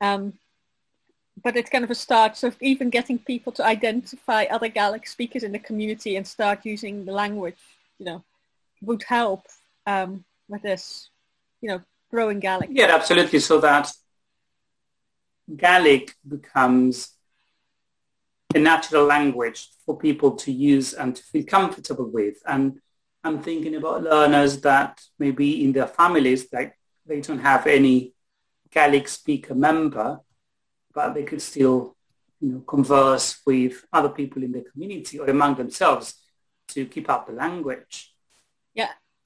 Um, 0.00 0.32
but 1.44 1.56
it's 1.56 1.70
kind 1.70 1.84
of 1.84 1.90
a 1.90 1.94
start. 1.94 2.36
So 2.36 2.52
even 2.60 2.90
getting 2.90 3.20
people 3.20 3.52
to 3.52 3.64
identify 3.64 4.44
other 4.44 4.68
Gaelic 4.68 5.06
speakers 5.06 5.44
in 5.44 5.52
the 5.52 5.60
community 5.60 6.16
and 6.16 6.26
start 6.26 6.66
using 6.66 7.04
the 7.04 7.12
language, 7.12 7.62
you 7.98 8.06
know, 8.06 8.24
would 8.82 9.04
help 9.04 9.42
um, 9.86 10.24
with 10.48 10.62
this, 10.62 11.08
you 11.60 11.68
know, 11.68 11.80
growing 12.10 12.40
Gaelic. 12.40 12.70
Yeah, 12.72 12.92
absolutely. 12.92 13.38
So 13.38 13.60
that 13.60 13.92
Gaelic 15.56 16.16
becomes 16.26 17.12
a 18.54 18.58
natural 18.58 19.04
language 19.04 19.68
for 19.86 19.96
people 19.96 20.32
to 20.32 20.52
use 20.52 20.94
and 20.94 21.16
to 21.16 21.22
feel 21.22 21.44
comfortable 21.44 22.10
with. 22.10 22.36
And 22.46 22.80
I'm 23.22 23.40
thinking 23.42 23.76
about 23.76 24.02
learners 24.02 24.60
that 24.62 25.00
maybe 25.18 25.64
in 25.64 25.72
their 25.72 25.86
families, 25.86 26.46
like 26.52 26.76
they 27.06 27.20
don't 27.20 27.38
have 27.40 27.66
any 27.66 28.14
Gaelic 28.70 29.08
speaker 29.08 29.54
member, 29.54 30.20
but 30.92 31.14
they 31.14 31.24
could 31.24 31.42
still, 31.42 31.96
you 32.40 32.52
know, 32.52 32.60
converse 32.60 33.40
with 33.46 33.84
other 33.92 34.08
people 34.08 34.42
in 34.42 34.52
the 34.52 34.62
community 34.62 35.18
or 35.18 35.28
among 35.28 35.56
themselves 35.56 36.14
to 36.68 36.86
keep 36.86 37.10
up 37.10 37.26
the 37.26 37.32
language. 37.32 38.09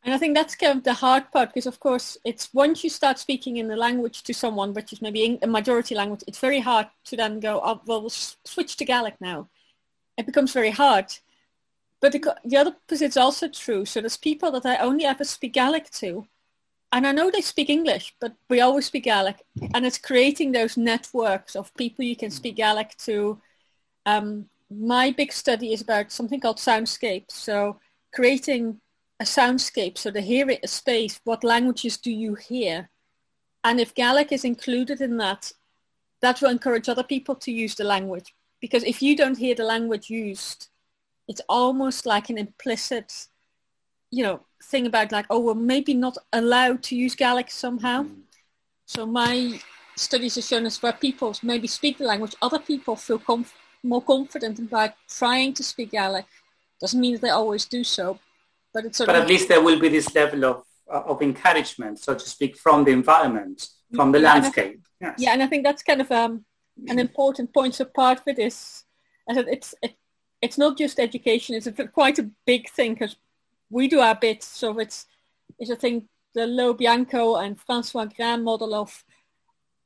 And 0.05 0.12
I 0.12 0.19
think 0.19 0.37
that's 0.37 0.55
kind 0.55 0.77
of 0.77 0.85
the 0.85 0.93
hard 0.93 1.31
part 1.33 1.49
because, 1.49 1.67
of 1.67 1.81
course, 1.81 2.19
it's 2.25 2.53
once 2.53 2.85
you 2.85 2.90
start 2.90 3.19
speaking 3.19 3.57
in 3.57 3.69
the 3.69 3.77
language 3.77 4.23
to 4.25 4.35
someone, 4.35 4.75
which 4.75 4.93
is 4.93 5.01
maybe 5.01 5.38
a 5.43 5.47
majority 5.47 5.95
language, 5.95 6.23
it's 6.27 6.38
very 6.38 6.61
hard 6.61 6.88
to 7.07 7.17
then 7.17 7.40
go, 7.40 7.59
oh, 7.64 7.81
well, 7.87 8.03
we'll 8.03 8.11
switch 8.11 8.77
to 8.77 8.85
Gaelic 8.85 9.19
now. 9.19 9.49
It 10.19 10.27
becomes 10.27 10.53
very 10.53 10.71
hard. 10.71 11.07
But 12.03 12.12
the, 12.12 12.37
the 12.45 12.59
other 12.59 12.77
is 12.90 13.17
also 13.17 13.49
true. 13.49 13.87
So 13.87 14.03
there's 14.03 14.19
people 14.19 14.51
that 14.53 14.67
I 14.67 14.77
only 14.77 15.07
ever 15.07 15.25
speak 15.25 15.55
Gaelic 15.55 15.90
to. 15.93 16.27
And 16.93 17.07
I 17.07 17.12
know 17.12 17.31
they 17.31 17.40
speak 17.40 17.71
English, 17.71 18.14
but 18.21 18.35
we 18.51 18.61
always 18.61 18.85
speak 18.85 19.05
Gaelic. 19.05 19.43
And 19.73 19.87
it's 19.87 19.97
creating 19.97 20.53
those 20.53 20.77
networks 20.77 21.57
of 21.57 21.75
people 21.77 22.05
you 22.05 22.14
can 22.14 22.31
speak 22.31 22.57
Gaelic 22.57 22.95
to. 22.99 23.40
Um, 24.05 24.51
my 24.71 25.12
big 25.12 25.33
study 25.33 25.73
is 25.73 25.81
about 25.81 26.12
something 26.12 26.40
called 26.40 26.59
soundscape. 26.59 27.31
So 27.31 27.81
creating 28.12 28.81
a 29.25 29.41
soundscape, 29.41 29.97
so 29.97 30.11
the 30.11 30.59
a 30.63 30.69
space, 30.69 31.21
what 31.25 31.43
languages 31.43 31.97
do 31.97 32.11
you 32.11 32.35
hear? 32.35 32.91
And 33.63 33.81
if 33.81 33.95
Gaelic 33.95 34.31
is 34.33 34.45
included 34.45 35.01
in 35.01 35.17
that, 35.17 35.53
that 36.21 36.41
will 36.41 36.51
encourage 36.51 36.89
other 36.89 37.03
people 37.15 37.35
to 37.37 37.51
use 37.51 37.75
the 37.75 37.85
language. 37.85 38.35
Because 38.61 38.85
if 38.85 39.03
you 39.03 39.17
don't 39.17 39.39
hear 39.39 39.55
the 39.55 39.65
language 39.65 40.11
used, 40.11 40.69
it's 41.27 41.41
almost 41.49 42.05
like 42.05 42.29
an 42.29 42.39
implicit, 42.39 43.29
you 44.11 44.23
know, 44.25 44.41
thing 44.71 44.87
about 44.87 45.13
like, 45.13 45.27
oh, 45.31 45.41
we're 45.41 45.55
maybe 45.55 45.95
not 45.95 46.17
allowed 46.33 46.83
to 46.85 46.97
use 46.97 47.15
Gaelic 47.15 47.51
somehow. 47.51 48.07
So 48.87 49.07
my 49.07 49.59
studies 49.97 50.35
have 50.35 50.45
shown 50.45 50.67
us 50.67 50.83
where 50.83 50.93
people 50.93 51.35
maybe 51.43 51.67
speak 51.67 51.97
the 51.99 52.05
language, 52.05 52.37
other 52.43 52.59
people 52.59 52.97
feel 52.97 53.19
conf- 53.19 53.57
more 53.83 54.03
confident 54.03 54.59
about 54.59 54.93
trying 55.09 55.55
to 55.55 55.63
speak 55.63 55.93
Gaelic 55.93 56.27
Doesn't 56.81 57.01
mean 57.01 57.15
that 57.15 57.23
they 57.23 57.31
always 57.31 57.65
do 57.65 57.83
so, 57.85 58.19
but 58.75 58.85
it's 58.85 58.99
but 58.99 59.15
at 59.15 59.29
least 59.29 59.49
there 59.49 59.63
will 59.63 59.79
be 59.79 59.89
this 59.89 60.13
level 60.15 60.45
of 60.45 60.65
uh, 60.93 61.03
of 61.07 61.23
encouragement, 61.23 61.99
so 61.99 62.15
to 62.15 62.29
speak, 62.29 62.59
from 62.59 62.85
the 62.85 62.91
environment, 62.91 63.69
from 63.95 64.13
the 64.13 64.21
yeah, 64.21 64.33
landscape. 64.33 64.81
And 65.01 65.13
yes. 65.13 65.15
Yeah, 65.19 65.33
and 65.33 65.43
I 65.43 65.47
think 65.47 65.65
that's 65.65 65.83
kind 65.83 66.01
of 66.01 66.11
um, 66.11 66.45
an 66.89 66.99
important 66.99 67.55
point. 67.55 67.75
So 67.75 67.85
part 67.85 68.21
of 68.21 68.29
it 68.29 68.39
is, 68.39 68.85
I 69.29 69.35
said, 69.35 69.47
it's 69.49 69.75
it, 69.83 69.95
it's 70.43 70.59
not 70.59 70.77
just 70.77 70.99
education; 70.99 71.55
it's 71.55 71.67
a, 71.67 71.73
quite 71.73 72.19
a 72.19 72.31
big 72.45 72.69
thing 72.69 72.95
because 72.95 73.17
we 73.71 73.89
do 73.89 74.01
our 74.01 74.15
bit. 74.15 74.43
So 74.43 74.79
it's 74.79 75.07
it's 75.59 75.71
I 75.71 75.77
think 75.77 76.05
the 76.35 76.47
Lo 76.47 76.75
Bianco 76.75 77.37
and 77.37 77.59
Francois 77.59 78.07
Grin 78.07 78.43
model 78.43 78.75
of, 78.75 79.05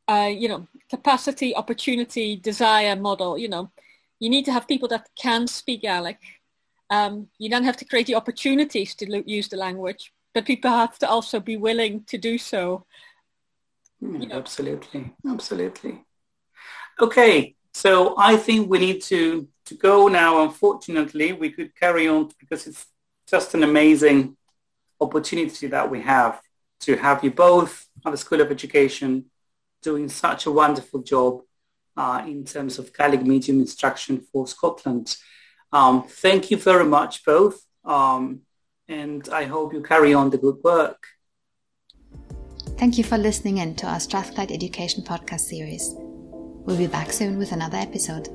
uh, 0.09 0.31
you 0.33 0.49
know, 0.49 0.67
capacity, 0.89 1.55
opportunity, 1.55 2.37
desire 2.37 2.97
model. 2.97 3.39
You 3.39 3.49
know, 3.49 3.71
you 4.19 4.31
need 4.31 4.47
to 4.47 4.53
have 4.53 4.67
people 4.67 4.89
that 4.89 5.09
can 5.15 5.47
speak 5.47 5.83
Gaelic. 5.83 6.19
Um, 6.91 7.29
you 7.39 7.49
then 7.51 7.65
have 7.65 7.77
to 7.79 7.85
create 7.85 8.07
the 8.07 8.15
opportunities 8.15 8.95
to 8.97 9.11
lo- 9.11 9.23
use 9.27 9.49
the 9.49 9.57
language, 9.57 10.13
but 10.35 10.47
people 10.47 10.71
have 10.71 10.99
to 10.99 11.09
also 11.09 11.41
be 11.41 11.57
willing 11.57 12.05
to 12.05 12.19
do 12.19 12.39
so. 12.39 12.87
Mm, 14.03 14.23
you 14.23 14.29
know. 14.29 14.37
Absolutely, 14.37 15.13
absolutely. 15.29 16.05
Okay, 17.01 17.55
so 17.75 18.15
I 18.19 18.37
think 18.37 18.71
we 18.71 18.79
need 18.79 19.03
to 19.05 19.49
to 19.67 19.75
go 19.75 20.09
now. 20.09 20.43
Unfortunately, 20.43 21.33
we 21.33 21.51
could 21.51 21.75
carry 21.75 22.09
on 22.09 22.31
because 22.41 22.67
it's 22.67 22.87
just 23.29 23.55
an 23.55 23.63
amazing 23.63 24.37
opportunity 25.01 25.67
that 25.67 25.91
we 25.91 26.01
have 26.01 26.41
to 26.81 26.97
have 26.97 27.23
you 27.23 27.31
both 27.31 27.87
at 28.05 28.11
the 28.11 28.17
School 28.17 28.41
of 28.41 28.51
Education 28.51 29.27
doing 29.83 30.09
such 30.09 30.47
a 30.47 30.51
wonderful 30.51 31.03
job 31.03 31.43
uh, 31.97 32.23
in 32.27 32.45
terms 32.45 32.79
of 32.79 32.93
Gaelic 32.93 33.23
medium 33.23 33.61
instruction 33.61 34.21
for 34.33 34.47
Scotland. 34.47 35.17
Um, 35.73 36.05
thank 36.09 36.51
you 36.51 36.57
very 36.57 36.85
much 36.85 37.25
both 37.25 37.61
um, 37.85 38.41
and 38.89 39.29
I 39.29 39.45
hope 39.45 39.73
you 39.73 39.83
carry 39.83 40.15
on 40.15 40.31
the 40.31 40.39
good 40.39 40.57
work. 40.63 41.07
Thank 42.79 42.97
you 42.97 43.05
for 43.05 43.19
listening 43.19 43.59
in 43.59 43.75
to 43.77 43.87
our 43.87 43.99
Strathclyde 43.99 44.53
Education 44.53 45.03
podcast 45.03 45.41
series. 45.41 45.95
We'll 45.97 46.79
be 46.79 46.87
back 46.87 47.13
soon 47.13 47.39
with 47.39 47.53
another 47.53 47.79
episode. 47.79 48.29